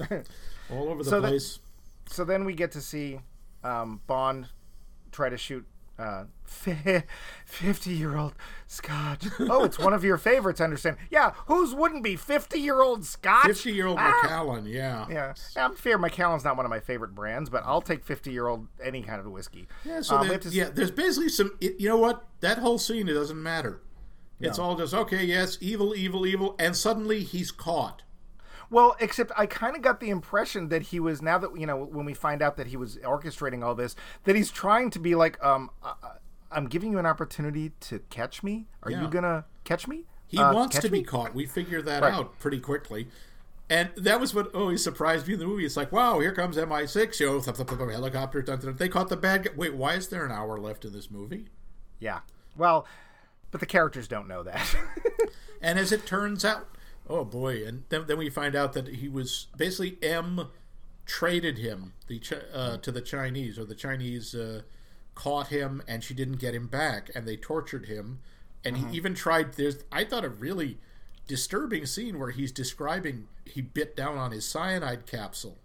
[0.70, 1.58] all over the So place.
[2.06, 3.20] So then we get to see
[3.64, 4.48] um, Bond
[5.12, 5.64] try to shoot
[6.00, 6.24] uh,
[7.44, 8.34] fifty-year-old
[8.66, 9.26] Scotch.
[9.40, 10.60] Oh, it's one of your favorites.
[10.60, 10.96] I understand.
[11.10, 13.46] Yeah, whose wouldn't be fifty-year-old Scotch?
[13.46, 14.20] Fifty-year-old Ah!
[14.22, 15.06] Macallan, yeah.
[15.10, 15.98] Yeah, I'm fair.
[15.98, 19.66] Macallan's not one of my favorite brands, but I'll take fifty-year-old any kind of whiskey.
[19.84, 21.52] Yeah, so Um, we there- have to- yeah, there's basically some.
[21.60, 22.24] You know what?
[22.40, 23.80] That whole scene it doesn't matter.
[24.42, 25.22] It's all just okay.
[25.24, 28.02] Yes, evil, evil, evil, and suddenly he's caught.
[28.70, 31.76] Well, except I kind of got the impression that he was now that you know
[31.76, 35.14] when we find out that he was orchestrating all this, that he's trying to be
[35.14, 36.10] like, um, I, I-
[36.52, 38.66] I'm giving you an opportunity to catch me.
[38.82, 39.02] Are Yeah.
[39.02, 40.04] you gonna catch me?
[40.26, 41.32] He Uh, wants to be caught.
[41.34, 42.12] We figured that Right.
[42.14, 43.08] out pretty quickly.
[43.68, 45.64] And that was what always surprised me in the movie.
[45.64, 48.42] It's like, wow, here comes MI6, you know, thup, thup, thup, thup, helicopter.
[48.42, 48.74] Dun, dun.
[48.76, 49.50] They caught the bad guy.
[49.56, 51.46] Wait, why is there an hour left in this movie?
[52.00, 52.20] Yeah.
[52.56, 52.84] Well,
[53.52, 54.74] but the characters don't know that.
[55.62, 56.66] And as it turns out,
[57.10, 57.66] oh boy!
[57.66, 60.48] And then, then we find out that he was basically M
[61.04, 62.22] traded him the
[62.54, 64.62] uh, to the Chinese, or the Chinese uh,
[65.14, 68.20] caught him, and she didn't get him back, and they tortured him.
[68.64, 69.54] And he even tried.
[69.54, 70.78] There's I thought a really
[71.26, 75.58] disturbing scene where he's describing he bit down on his cyanide capsule.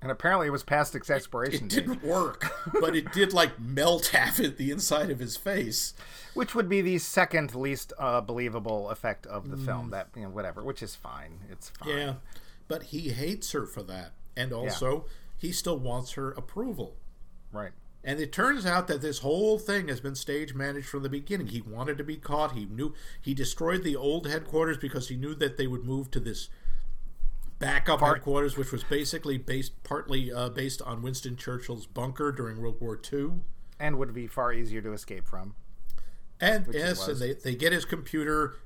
[0.00, 2.46] And apparently it was past its expiration It date, didn't work,
[2.80, 5.94] but it did like melt half of the inside of his face.
[6.34, 9.50] which would be the second least uh, believable effect of Mm.
[9.50, 9.90] the film.
[9.90, 11.40] That you know, whatever, which is fine.
[11.50, 11.88] It's fine.
[11.88, 12.14] Yeah,
[12.68, 16.96] but he hates her for that, and also he still wants her approval.
[17.52, 17.72] Right.
[18.04, 21.48] And it turns out that this whole thing has been stage managed from the beginning.
[21.48, 22.52] He wanted to be caught.
[22.52, 26.20] He knew he destroyed the old headquarters because he knew that they would move to
[26.20, 26.48] this
[27.58, 32.60] backup Part- headquarters, which was basically based partly uh, based on Winston Churchill's bunker during
[32.60, 33.32] World War II.
[33.80, 35.54] And would be far easier to escape from.
[36.40, 38.56] And yes, and they, they get his computer,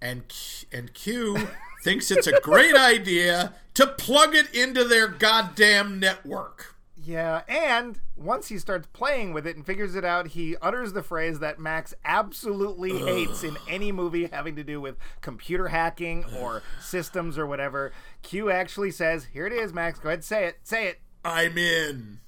[0.00, 1.48] and Q, and Q
[1.82, 6.76] thinks it's a great idea to plug it into their goddamn network.
[7.02, 11.02] Yeah, and once he starts playing with it and figures it out, he utters the
[11.02, 16.62] phrase that Max absolutely hates in any movie having to do with computer hacking or
[16.80, 17.92] systems or whatever.
[18.22, 19.98] Q actually says, "Here it is, Max.
[19.98, 20.58] Go ahead, say it.
[20.62, 22.20] Say it." I'm in.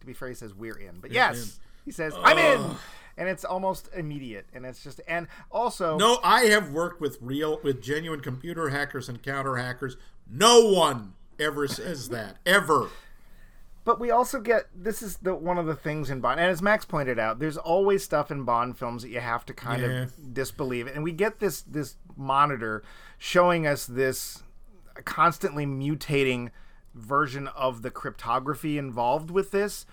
[0.00, 2.76] To be fair, he says we're in, but yes, he says I'm in,
[3.16, 7.60] and it's almost immediate, and it's just and also No, I have worked with real,
[7.62, 9.96] with genuine computer hackers and counter hackers.
[10.30, 12.88] No one ever says that ever.
[13.88, 16.60] But we also get this is the one of the things in Bond, and as
[16.60, 20.02] Max pointed out, there's always stuff in Bond films that you have to kind Yeah.
[20.02, 22.82] of disbelieve, and we get this this monitor
[23.16, 24.42] showing us this
[25.06, 26.50] constantly mutating
[26.94, 29.86] version of the cryptography involved with this,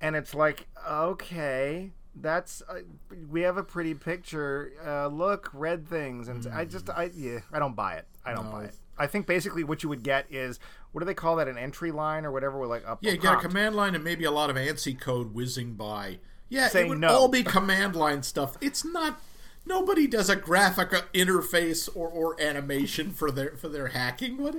[0.00, 1.90] and it's like okay.
[2.14, 2.82] That's uh,
[3.30, 4.70] we have a pretty picture.
[4.86, 8.06] Uh, look, red things, and I just I yeah I don't buy it.
[8.24, 8.76] I don't buy it.
[9.00, 10.60] I think basically what you would get is
[10.92, 11.48] what do they call that?
[11.48, 12.58] An entry line or whatever?
[12.58, 15.00] With like a Yeah, you got a command line and maybe a lot of ANSI
[15.00, 16.18] code whizzing by.
[16.48, 17.08] Yeah, Saying it would no.
[17.08, 18.56] all be command line stuff.
[18.60, 19.20] It's not.
[19.66, 24.36] Nobody does a graphic interface or, or animation for their for their hacking.
[24.36, 24.56] What?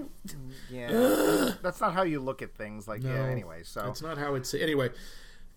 [0.69, 2.87] Yeah, that's not how you look at things.
[2.87, 3.25] Like yeah.
[3.25, 4.89] Anyway, so That's not how it's anyway.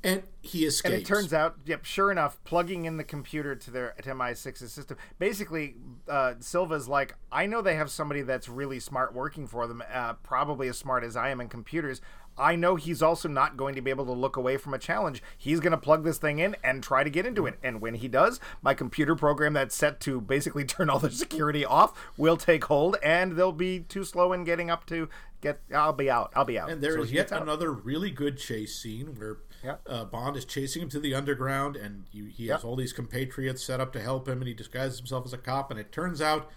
[0.05, 0.93] And he escapes.
[0.93, 4.71] and it turns out, yep, sure enough, plugging in the computer to their to MI6's
[4.71, 4.99] system.
[5.19, 5.77] Basically,
[6.07, 10.13] uh, Silva's like, I know they have somebody that's really smart working for them, uh,
[10.15, 12.03] probably as smart as I am in computers.
[12.37, 15.23] I know he's also not going to be able to look away from a challenge.
[15.39, 17.59] He's going to plug this thing in and try to get into it.
[17.63, 21.65] And when he does, my computer program that's set to basically turn all the security
[21.65, 25.09] off will take hold, and they'll be too slow in getting up to
[25.41, 25.61] get.
[25.73, 26.33] I'll be out.
[26.35, 26.71] I'll be out.
[26.71, 29.81] And there So is yet another really good chase scene where Yep.
[29.89, 32.65] uh, Bond is chasing him to the underground, and you, he has Yep.
[32.65, 35.71] all these compatriots set up to help him, and he disguises himself as a cop.
[35.71, 36.51] And it turns out,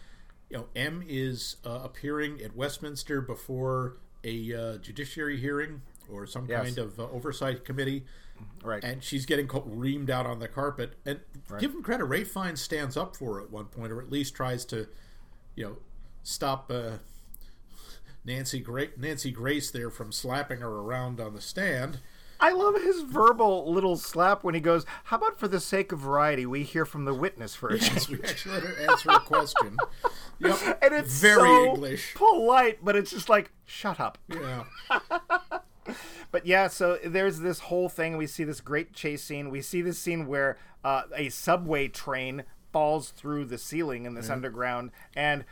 [0.49, 6.45] you know, M is uh, appearing at Westminster before a uh, judiciary hearing or some
[6.49, 6.63] Yes.
[6.63, 8.05] kind of uh, oversight committee,
[8.63, 8.83] Right.
[8.83, 10.93] and she's getting reamed out on the carpet.
[11.05, 11.19] And
[11.59, 14.35] give him credit, Ray Fiennes stands up for her at one point, or at least
[14.35, 14.87] tries to,
[15.55, 15.77] you know,
[16.23, 16.69] stop.
[16.71, 16.97] Uh,
[18.25, 21.99] Nancy Gra- Nancy Grace there from slapping her around on the stand.
[22.39, 25.99] I love his verbal little slap when he goes, How about for the sake of
[25.99, 27.91] variety, we hear from the witness first?
[27.93, 29.77] Yes, we actually let her answer a question.
[30.39, 32.13] Yep, And it's very so English.
[32.13, 34.19] polite, but it's just like, shut up.
[34.29, 34.65] Yeah,
[36.31, 38.17] But yeah, so there's this whole thing.
[38.17, 39.49] We see this great chase scene.
[39.49, 44.29] We see this scene where uh, a subway train falls through the ceiling in this
[44.29, 44.91] underground.
[45.15, 45.45] And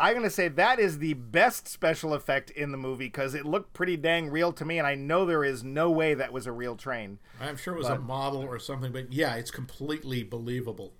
[0.00, 3.44] I'm going to say that is the best special effect in the movie because it
[3.44, 4.78] looked pretty dang real to me.
[4.78, 7.18] And I know there is no way that was a real train.
[7.40, 10.94] I'm sure it was a model or something, but yeah, it's completely believable.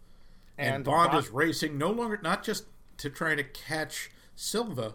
[0.58, 2.66] And, And Bond Bond- is racing no longer not just
[2.98, 4.94] to try to catch Silva,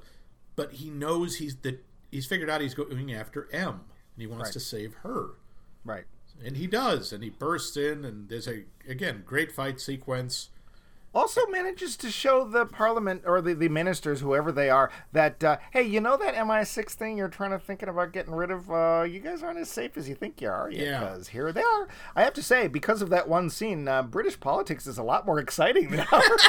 [0.56, 3.82] but he knows he's that he's figured out he's going after M, and
[4.18, 4.54] he wants Right.
[4.54, 5.32] to save her.
[5.84, 6.06] Right.
[6.44, 10.50] And he does, and he bursts in, and there's a again great fight sequence.
[11.16, 15.58] Also manages to show the parliament or the, the ministers whoever they are that uh,
[15.72, 19.04] hey you know that mi6 thing you're trying to thinking about getting rid of uh,
[19.10, 21.00] you guys aren't as safe as you think you are Yeah.
[21.00, 24.40] because here they are i have to say because of that one scene uh, british
[24.40, 26.42] politics is a lot more exciting than ours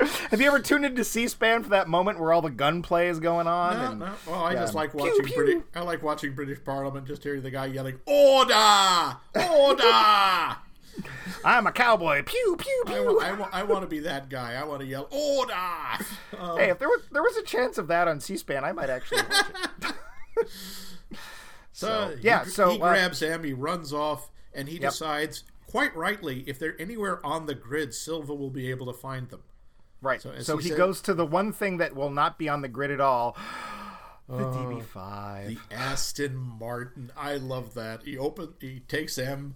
[0.30, 3.46] have you ever tuned into c-span for that moment where all the gunplay is going
[3.46, 4.12] on No, and- no.
[4.26, 4.60] Well, I yeah.
[4.60, 5.36] just like Pew, watching pew.
[5.36, 5.62] British.
[5.76, 7.06] I like watching British Parliament.
[7.06, 9.16] Just hearing the guy yelling "Order!
[9.34, 10.56] Order!"
[11.44, 14.54] i'm a cowboy pew pew pew I, I want to be that guy.
[14.54, 15.52] I want to yell "Order!"
[16.38, 18.90] Um, hey if there was there was a chance of that on c-span i might
[18.90, 19.46] actually watch
[19.86, 19.94] it
[21.72, 23.44] so yeah, he, so, he uh, grabs him.
[23.44, 28.34] He runs off, and he decides quite rightly, if they're anywhere on the grid, Silva
[28.34, 29.42] will be able to find them.
[30.00, 30.22] Right.
[30.22, 32.62] So, So, he, he said- goes to the one thing that will not be on
[32.62, 33.36] the grid at all.
[34.28, 35.46] The Oh, DB5.
[35.46, 37.10] The Aston Martin.
[37.16, 38.02] I love that.
[38.02, 38.52] He open.
[38.60, 39.54] He takes him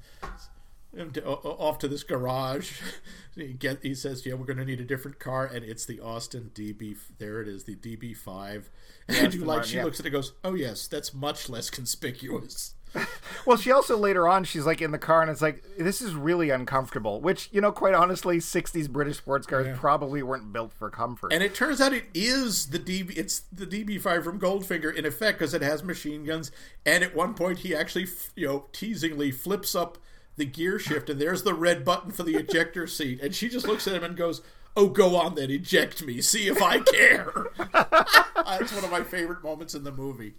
[0.97, 2.81] to, off to this garage.
[3.35, 3.79] he get.
[3.83, 6.97] He says, "Yeah, we're going to need a different car," and it's the Austin DB.
[7.19, 8.65] There it is, the DB5.
[9.09, 9.85] And you like she yeah.
[9.85, 12.75] looks at it, and goes, "Oh yes, that's much less conspicuous."
[13.45, 16.15] Well, she also later on, she's like in the car and it's like, this is
[16.15, 17.21] really uncomfortable.
[17.21, 19.77] Which, you know, quite honestly, 60s British sports cars Yeah.
[19.77, 21.33] probably weren't built for comfort.
[21.33, 23.17] And it turns out it is the DB.
[23.17, 26.53] It's the DB5 from Goldfinger in effect because it has machine guns.
[26.87, 29.99] And at one point, he actually, you know, teasingly flips up
[30.37, 33.21] the gear shift, and there's the red button for the ejector seat.
[33.21, 34.43] And she just looks at him and goes,
[34.77, 36.21] "Oh, go on then, eject me.
[36.21, 40.35] See if I care." That's one of my favorite moments in the movie.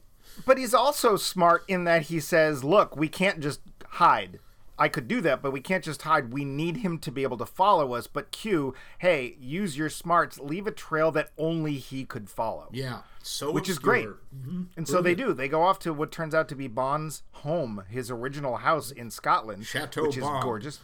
[0.46, 4.40] But he's also smart in that he says, look, we can't just hide.
[4.78, 6.34] I could do that, but we can't just hide.
[6.34, 8.08] We need him to be able to follow us.
[8.08, 10.40] But Q, hey, use your smarts.
[10.40, 12.70] Leave a trail that only he could follow.
[12.72, 13.94] Yeah, so Which is obscure.
[13.94, 14.08] great.
[14.36, 14.64] Mm-hmm.
[14.76, 15.34] And so they do.
[15.34, 19.12] They go off to what turns out to be Bond's home, his original house in
[19.12, 20.80] Scotland, Chateau which is gorgeous.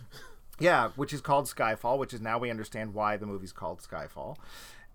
[0.60, 4.36] Yeah, which is called Skyfall, which is now we understand why the movie's called Skyfall.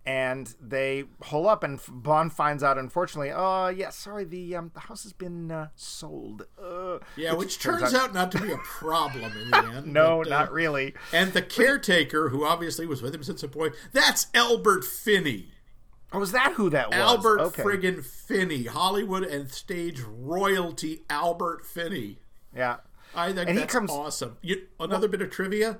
[0.06, 4.80] And they hole up, and Bond finds out, unfortunately, oh yeah, sorry, the um, the
[4.80, 6.46] house has been uh, sold.
[6.62, 9.86] Uh, Yeah, which, turns, out, not to be a problem in the end.
[9.94, 10.92] no, but, uh, not really.
[11.10, 15.48] And the caretaker, who obviously was with him since a boy, that's Albert Finney.
[16.12, 16.98] Oh, was that who that was?
[16.98, 17.62] Albert okay.
[17.62, 21.02] friggin' Finney, Hollywood and stage royalty.
[21.08, 22.18] Albert Finney.
[22.54, 22.76] Yeah.
[23.14, 24.36] I think And he that's comes- awesome.
[24.42, 25.78] You, another bit of trivia: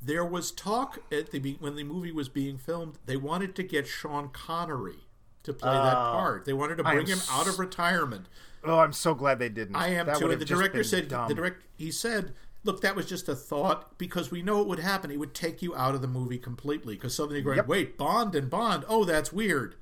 [0.00, 2.98] there was talk at the when the movie was being filmed.
[3.06, 5.06] They wanted to get Sean Connery
[5.42, 6.12] to play that oh.
[6.12, 6.44] part.
[6.44, 6.86] They wanted to Oh.
[6.86, 8.26] I am bring him out of retirement.
[8.64, 9.76] Oh, I'm so glad they didn't.
[9.76, 10.30] I am That too.
[10.30, 11.28] And the director said dumb.
[11.28, 12.34] the direct he said,
[12.64, 15.10] "Look, that was just a thought because we know it would happen.
[15.10, 17.68] It would take you out of the movie completely because suddenly you're going, Yep.
[17.68, 18.84] wait, Bond and Bond.
[18.88, 19.76] Oh, that's weird.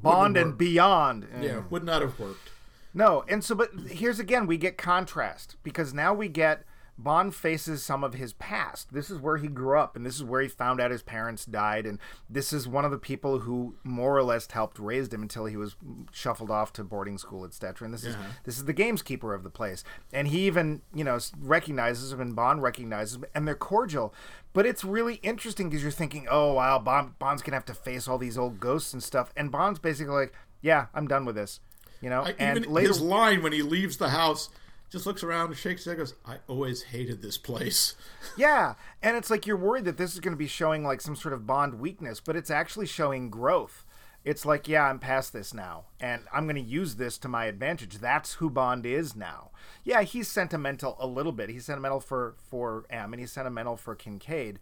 [0.00, 1.28] Bond wouldn't and beyond.
[1.40, 1.70] Yeah, mm.
[1.70, 2.50] would not have worked.
[2.94, 6.64] No, and so, but here's again, we get contrast because now we get
[7.02, 8.92] Bond faces some of his past.
[8.92, 11.44] This is where he grew up, and this is where he found out his parents
[11.44, 11.98] died, and
[12.28, 15.56] this is one of the people who more or less helped raise him until he
[15.56, 15.76] was
[16.12, 17.84] shuffled off to boarding school, etc.
[17.84, 18.28] And this is uh-huh.
[18.44, 19.82] this is the gameskeeper of the place,
[20.12, 24.14] and he even you know recognizes him, and Bond recognizes him, and they're cordial.
[24.52, 28.06] But it's really interesting because you're thinking, oh wow, Bond, Bond's gonna have to face
[28.06, 31.60] all these old ghosts and stuff, and Bond's basically like, yeah, I'm done with this.
[32.00, 34.48] You know, I, and even later, his line when he leaves the house
[34.92, 37.94] just looks around and shakes his head goes, I always hated this place.
[38.36, 41.16] Yeah, and it's like you're worried that this is going to be showing like some
[41.16, 43.84] sort of Bond weakness, but it's actually showing growth.
[44.24, 47.44] It's like, yeah, I'm past this now, and I'm going to use this to my
[47.46, 47.98] advantage.
[47.98, 49.50] That's who Bond is now.
[49.84, 51.50] Yeah, he's sentimental a little bit.
[51.50, 54.56] He's sentimental for for M, and he's sentimental for Kincade,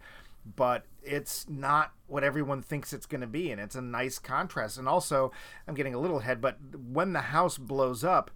[0.55, 4.77] but it's not what everyone thinks it's going to be, and it's a nice contrast.
[4.77, 5.31] And also,
[5.67, 8.31] I'm getting a little ahead, but when the house blows up,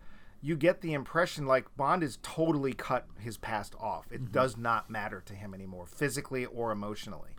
[0.46, 4.06] you get the impression like Bond has totally cut his past off.
[4.12, 7.32] It does not matter to him anymore, physically or emotionally.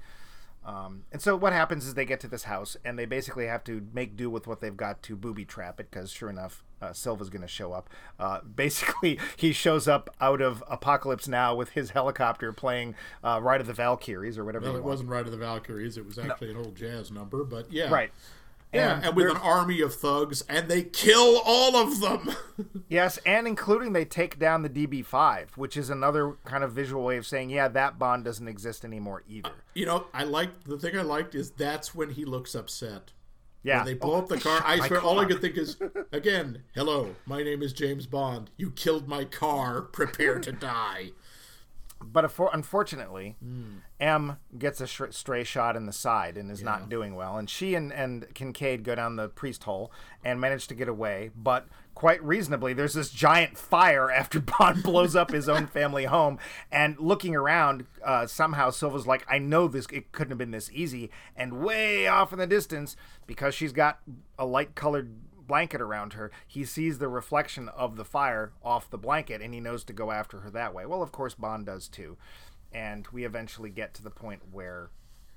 [0.65, 3.63] Um, and so what happens is they get to this house and they basically have
[3.65, 6.93] to make do with what they've got to booby trap it because sure enough, uh,
[6.93, 7.89] Silva's going to show up.
[8.19, 13.61] Uh, basically, he shows up out of Apocalypse Now with his helicopter playing uh, Ride
[13.61, 14.67] of the Valkyries or whatever.
[14.67, 15.97] Well, it wasn't Ride of the Valkyries.
[15.97, 17.89] It was actually an old jazz number, but yeah.
[17.89, 18.11] right.
[18.73, 22.35] Yeah, and, with an army of thugs, and they kill all of them.
[22.89, 27.17] Yes, and including they take down the DB5, which is another kind of visual way
[27.17, 29.49] of saying, yeah, that Bond doesn't exist anymore either.
[29.49, 33.13] Uh, you know, I like the thing I liked is that's when he looks upset.
[33.65, 35.77] Yeah, When they blow Oh, up the car, I swear, all I could think is,
[36.13, 38.51] again, hello, my name is James Bond.
[38.57, 39.81] You killed my car.
[39.83, 41.11] Prepare to die.
[42.13, 43.37] But afo- unfortunately,
[44.01, 47.37] M gets a sh- stray shot in the side and is not doing well.
[47.39, 49.91] And she and, and Kincade go down the priest hole
[50.25, 51.31] and manage to get away.
[51.37, 56.39] But quite reasonably, there's this giant fire after Bond blows up his own family home.
[56.71, 60.71] And looking around, uh, somehow Silva's like, I know this, it couldn't have been this
[60.73, 61.11] easy.
[61.35, 62.97] And way off in the distance,
[63.27, 64.01] because she's got
[64.39, 65.11] a light colored
[65.47, 69.61] blanket around her, he sees the reflection of the fire off the blanket and he
[69.61, 70.87] knows to go after her that way.
[70.87, 72.17] Well, of course, Bond does too.
[72.73, 74.91] And we eventually get to the point where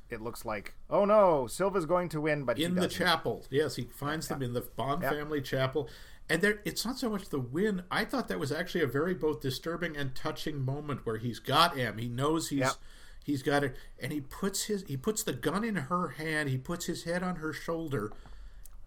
[0.09, 3.45] it looks like, oh no, Silva's going to win, but in the chapel.
[3.49, 5.87] Yes, he finds them in the Bond family chapel.
[6.29, 7.83] And there, it's not so much the win.
[7.89, 11.77] I thought that was actually a very both disturbing and touching moment where he's got
[11.77, 11.97] M.
[11.97, 12.77] He knows he's
[13.23, 16.49] he's got it, and he puts his he puts the gun in her hand.
[16.49, 18.11] He puts his head on her shoulder,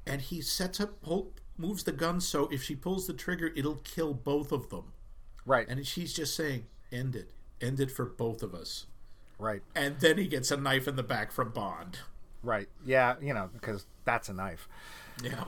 [0.07, 3.76] and he sets up hold, moves the gun so if she pulls the trigger, it'll
[3.84, 4.92] kill both of them.
[5.44, 5.66] Right.
[5.68, 7.30] And she's just saying, "End it,
[7.61, 8.86] end it for both of us.
[9.38, 9.62] Right.
[9.74, 11.98] And then he gets a knife in the back from Bond.
[12.42, 12.68] Right.
[12.84, 14.68] Yeah, you know, because that's a knife.
[15.22, 15.44] Yeah.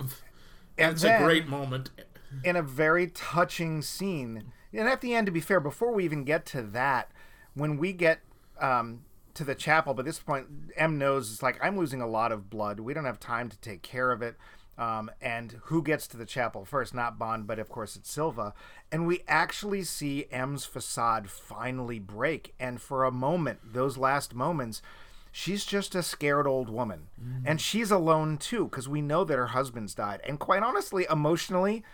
[0.76, 1.90] And It's a great moment.
[2.42, 4.52] in a very touching scene.
[4.72, 7.12] And at the end, to be fair, before we even get to that,
[7.54, 8.20] when we get
[8.60, 9.04] um,
[9.34, 12.50] to the chapel, by this point, M knows it's like, I'm losing a lot of
[12.50, 12.80] blood.
[12.80, 14.36] We don't have time to take care of it.
[14.76, 16.94] Um, and who gets to the chapel first?
[16.94, 18.54] Not Bond, but of course it's Silva.
[18.90, 22.54] And we actually see M's facade finally break.
[22.58, 24.82] And for a moment, those last moments,
[25.30, 27.08] she's just a scared old woman.
[27.44, 30.20] And she's alone too, because we know that her husband's died.
[30.26, 31.84] And quite honestly, emotionally,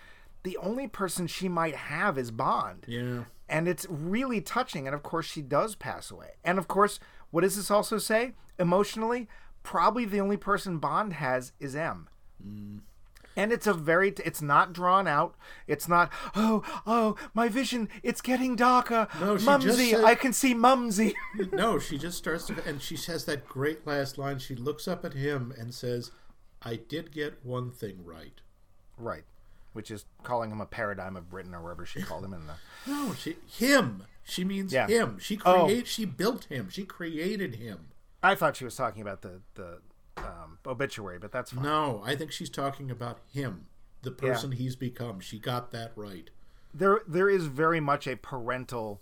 [0.42, 2.84] the only person she might have is Bond.
[2.88, 3.24] Yeah.
[3.46, 4.86] And it's really touching.
[4.86, 6.36] And of course, she does pass away.
[6.44, 6.98] And of course,
[7.30, 8.32] what does this also say?
[8.58, 9.28] Emotionally,
[9.62, 12.08] probably the only person Bond has is M.
[12.44, 12.80] Mm.
[13.36, 15.36] And it's a very, it's not drawn out.
[15.66, 19.06] It's not, oh, oh, my vision, it's getting darker.
[19.20, 21.14] No, Mumsy, said- I can see Mumsy.
[21.52, 24.38] No, she just starts to, and she has that great last line.
[24.40, 26.10] She looks up at him and says,
[26.62, 28.40] I did get one thing right.
[28.98, 29.24] right.
[29.72, 32.54] Which is calling him a paradigm of Britain or wherever she called him in the.
[32.90, 34.04] No, she, him.
[34.24, 34.86] She means Yeah.
[34.86, 35.18] him.
[35.18, 35.82] She Oh.
[35.84, 36.68] she built him.
[36.70, 37.88] She created him.
[38.22, 39.78] I thought she was talking about the, the
[40.18, 41.62] um, obituary, but that's fine.
[41.64, 43.66] No, I think she's talking about him,
[44.02, 45.20] the person he's become.
[45.20, 46.28] She got that right.
[46.74, 49.00] there there is very much a parental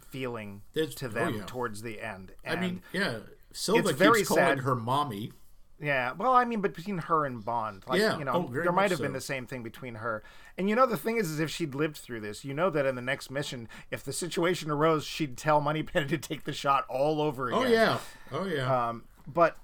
[0.00, 1.44] feeling There's- to oh, them yeah.
[1.46, 2.32] towards the end.
[2.46, 3.20] I mean, yeah.
[3.52, 4.58] Silva keeps very calling sad.
[4.60, 5.32] her mommy.
[5.80, 6.12] Yeah.
[6.12, 8.18] Well, I mean, but between her and Bond, like Yeah.
[8.18, 10.22] you know, Oh, there might have been the same thing between her.
[10.58, 12.86] And you know, the thing is, is if she'd lived through this, you know that
[12.86, 16.84] in the next mission, if the situation arose, she'd tell Moneypenny to take the shot
[16.88, 17.58] all over again.
[17.62, 17.98] Oh yeah.
[18.32, 18.88] Oh yeah.
[18.88, 19.56] Um, but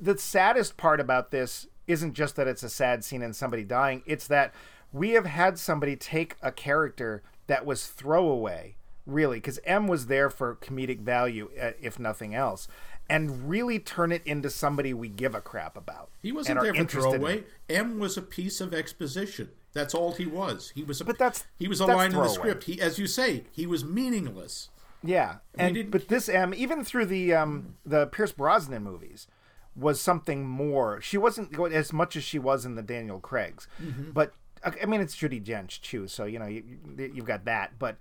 [0.00, 4.02] the saddest part about this isn't just that it's a sad scene and somebody dying,
[4.06, 4.52] it's that
[4.92, 10.28] we have had somebody take a character that was throwaway, really, because M was there
[10.30, 12.68] for comedic value, uh, if nothing else,
[13.12, 16.10] and really turn it into somebody we give a crap about.
[16.22, 16.86] he wasn't there for in.
[16.86, 17.44] throwaway.
[17.68, 19.50] M was a piece of exposition.
[19.72, 20.72] That's all he was.
[20.74, 22.64] He was a But that's- he was a line in the script.
[22.64, 24.70] He as you say, he was meaningless.
[25.04, 29.26] Yeah, and but this M, even through the um the Pierce Brosnan movies,
[29.74, 31.00] was something more.
[31.00, 34.10] She wasn't as much as she was in the Daniel Craig's, Mm-hmm.
[34.12, 34.32] but
[34.64, 36.62] I mean it's Judi Dench too, so you know you,
[36.96, 37.78] you've got that.
[37.80, 37.96] But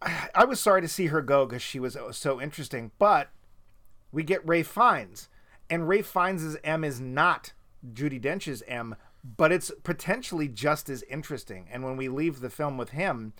[0.00, 2.90] I, I was sorry to see her go because she was so interesting.
[2.98, 3.28] But
[4.12, 5.28] we get Ray Fiennes,
[5.68, 7.52] and Ray Fiennes' M is not
[7.92, 8.94] Judi Dench's M,
[9.24, 11.68] but it's potentially just as interesting.
[11.70, 13.32] And when we leave the film with him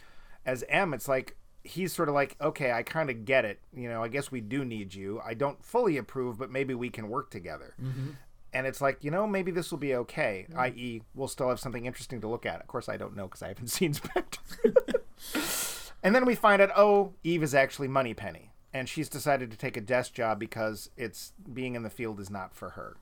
[0.45, 3.61] as M, it's like he's sort of like, okay, I kind of get it.
[3.75, 5.21] You know, I guess we do need you.
[5.25, 7.75] I don't fully approve, but maybe we can work together.
[7.81, 8.11] Mm-hmm.
[8.55, 10.47] And it's like, you know, maybe this will be okay.
[10.55, 12.61] I.e., we'll still have something interesting to look at.
[12.61, 14.41] Of course, I don't know because I haven't seen Spectre.
[16.03, 19.77] and then we find out, oh, Eve is actually Moneypenny, and she's decided to take
[19.77, 22.97] a desk job because it's being in the field is not for her,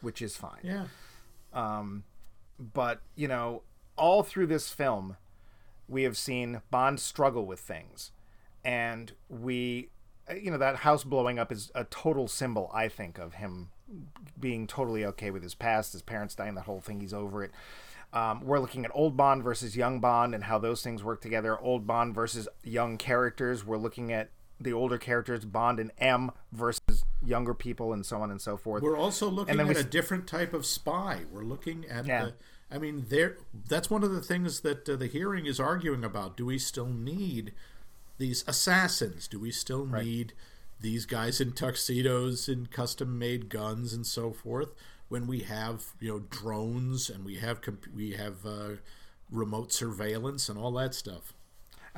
[0.00, 0.60] which is fine.
[0.62, 0.86] Yeah.
[1.52, 2.04] Um,
[2.58, 3.62] But you know,
[3.96, 5.16] all through this film,
[5.88, 8.10] we have seen Bond struggle with things,
[8.64, 9.90] and we,
[10.34, 13.70] you know, that house blowing up is a total symbol, I think, of him
[14.38, 17.00] being totally okay with his past, his parents dying, that whole thing.
[17.00, 17.52] He's over it.
[18.12, 21.58] Um, we're looking at old Bond versus young Bond and how those things work together.
[21.58, 23.64] Old Bond versus young characters.
[23.64, 24.30] We're looking at
[24.60, 28.82] the older characters, Bond and M versus younger people, and so on and so forth.
[28.82, 31.22] We're also looking at we a different type of spy.
[31.30, 32.24] We're looking at Yeah.
[32.26, 32.34] the,
[32.70, 33.38] I mean, there.
[33.68, 36.36] That's one of the things that uh, the hearing is arguing about.
[36.36, 37.52] Do we still need
[38.18, 39.28] these assassins?
[39.28, 40.32] Do we still need
[40.80, 44.74] these guys in tuxedos and custom-made guns and so forth?
[45.08, 48.68] When we have you know drones and we have comp- we have uh,
[49.30, 51.32] remote surveillance and all that stuff.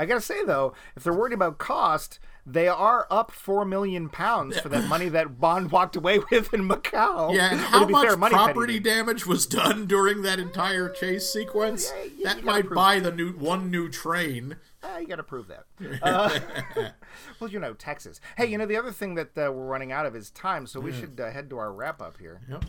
[0.00, 4.58] I gotta say though, if they're worried about cost, they are up four million pounds
[4.58, 7.34] for that money that Bond walked away with in Macau.
[7.34, 11.92] Yeah, and how much fair, property damage was done during that entire chase sequence?
[11.94, 14.56] Yeah, yeah, that might prove- buy the new one new train.
[14.82, 15.66] Ah, you gotta prove that.
[16.02, 16.40] Uh,
[17.38, 18.22] well, you know, Texas.
[18.38, 20.80] Hey, you know the other thing that uh, we're running out of is time, so
[20.80, 22.40] we should uh, head to our wrap up here.
[22.48, 22.64] Yep.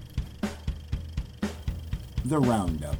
[2.25, 2.97] The Roundup.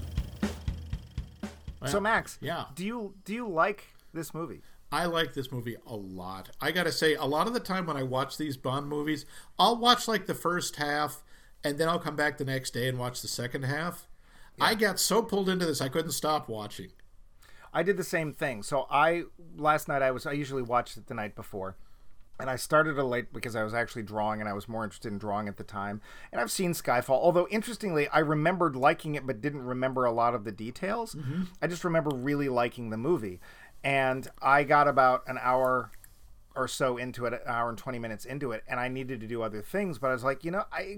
[1.86, 2.66] so Max, yeah.
[2.76, 4.62] do you do you like this movie?
[4.92, 6.50] I like this movie a lot.
[6.60, 9.26] I gotta say, a lot of the time when I watch these Bond movies,
[9.58, 11.24] I'll watch like the first half,
[11.64, 14.08] and then I'll come back the next day and watch the second half.
[14.60, 16.92] I got so pulled into this, I couldn't stop watching.
[17.74, 18.64] I did the same thing.
[18.64, 19.24] So I
[19.58, 21.78] last night I was I usually watched it the night before.
[22.40, 25.12] And I started it late because I was actually drawing and I was more interested
[25.12, 26.02] in drawing at the time.
[26.32, 30.34] And I've seen Skyfall, although interestingly, I remembered liking it but didn't remember a lot
[30.34, 31.14] of the details.
[31.14, 31.44] Mm-hmm.
[31.62, 33.40] I just remember really liking the movie.
[33.84, 35.92] And I got about an hour
[36.56, 39.28] or so into it, an hour and 20 minutes into it, and I needed to
[39.28, 40.98] do other things, but I was like, you know, I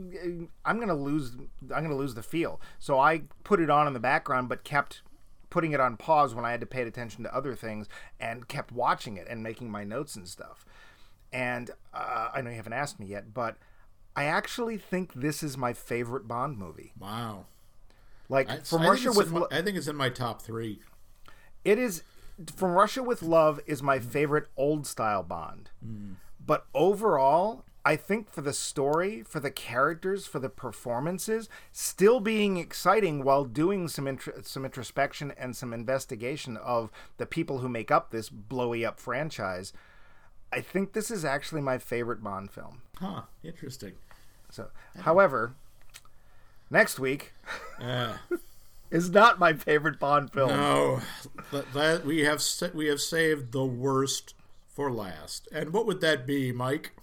[0.65, 2.59] I'm going to lose I'm going to lose the feel.
[2.79, 5.01] So I put it on in the background but kept
[5.49, 7.87] putting it on pause when I had to pay attention to other things
[8.19, 10.65] and kept watching it and making my notes and stuff.
[11.31, 13.57] And uh, I know you haven't asked me yet, but
[14.15, 16.93] I actually think this is my favorite Bond movie.
[16.99, 17.45] Wow.
[18.29, 20.79] Like I, from I it's with in I think it's in my top three.
[21.63, 22.01] it is
[22.55, 25.69] from Russia with Love is my favorite old style Bond.
[26.45, 32.57] But overall, I think for the story, for the characters, for the performances, still being
[32.57, 37.91] exciting while doing some intro- some introspection and some investigation of the people who make
[37.91, 39.73] up this blowy up franchise.
[40.51, 42.81] I think this is actually my favorite Bond film.
[42.99, 43.23] Huh.
[43.43, 43.93] Interesting.
[44.49, 44.67] So,
[44.99, 45.55] however,
[46.69, 47.33] next week
[47.81, 48.13] Uh,
[48.93, 50.49] is not my favorite Bond film.
[50.49, 51.01] no,
[51.51, 52.41] that, that we have
[52.73, 54.35] we have saved the worst
[54.67, 55.49] for last.
[55.51, 56.93] And what would that be, Mike?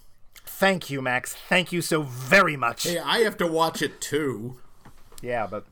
[0.46, 1.34] Thank you, Max.
[1.34, 2.84] Thank you so very much.
[2.84, 4.58] Hey, I have to watch it too.
[5.20, 5.66] Yeah, but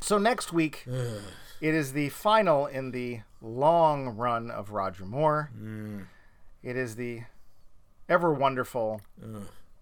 [0.00, 5.50] so next week it is the final in the long run of Roger Moore.
[5.58, 6.06] Mm.
[6.62, 7.22] It is the
[8.08, 9.00] ever wonderful,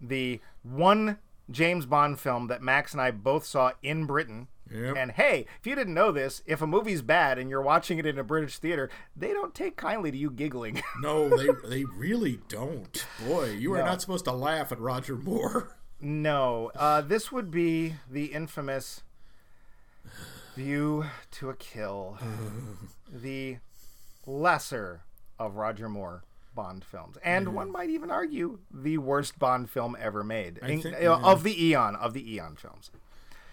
[0.01, 1.18] the one
[1.51, 4.49] James Bond film that Max and I both saw in Britain.
[4.73, 4.97] Yep.
[4.97, 8.07] And hey, if you didn't know this, if a movie's bad and you're watching it
[8.07, 10.83] in a British theater, they don't take kindly to you giggling.
[11.03, 13.05] No, they they really don't.
[13.27, 15.77] Boy, you are not supposed to laugh at Roger Moore.
[16.01, 19.03] no, uh, this would be the infamous
[20.55, 22.18] View to a Kill,
[23.12, 23.57] the
[24.27, 25.01] lesser
[25.39, 30.23] of Roger Moore Bond films, and one might even argue the worst Bond film ever
[30.23, 31.16] made In- think- uh, yeah.
[31.23, 32.91] of the Eon of the Eon films.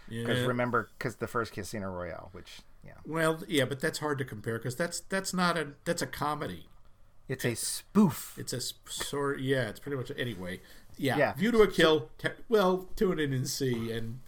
[0.09, 0.45] Because Yeah.
[0.45, 4.57] remember, because the first Casino Royale, which yeah, Well, yeah, but that's hard to compare
[4.57, 6.67] because that's that's not a that's a comedy.
[7.27, 8.35] it's eh, a spoof.
[8.37, 9.39] It's a sort.
[9.39, 10.61] Yeah, it's pretty much anyway.
[10.97, 11.33] Yeah, Yeah.
[11.33, 12.09] View to a Kill.
[12.17, 14.19] Te- well, tune in and see and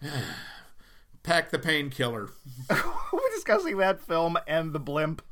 [1.22, 2.28] pack the painkiller.
[2.70, 5.22] We're discussing that film and the blimp.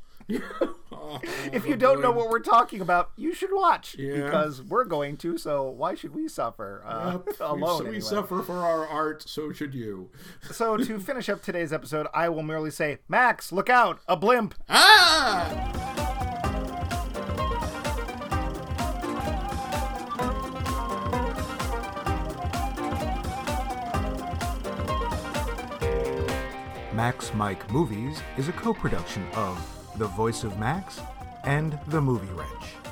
[0.91, 1.19] Oh,
[1.53, 4.23] If you don't know what we're talking about, you should watch Yeah.
[4.23, 5.37] because we're going to.
[5.37, 7.77] So why should we suffer uh, Yep, we- alone?
[7.77, 7.99] so we anyway?
[8.01, 9.27] suffer for our art.
[9.27, 10.09] So should you.
[10.51, 14.55] So to finish up today's episode, I will merely say, Max, look out, a blimp.
[14.69, 15.71] Ah!
[26.93, 29.57] Max Mike Movies is a co production of
[29.97, 30.99] The Voice of Max
[31.45, 32.84] and The Movie Wrench.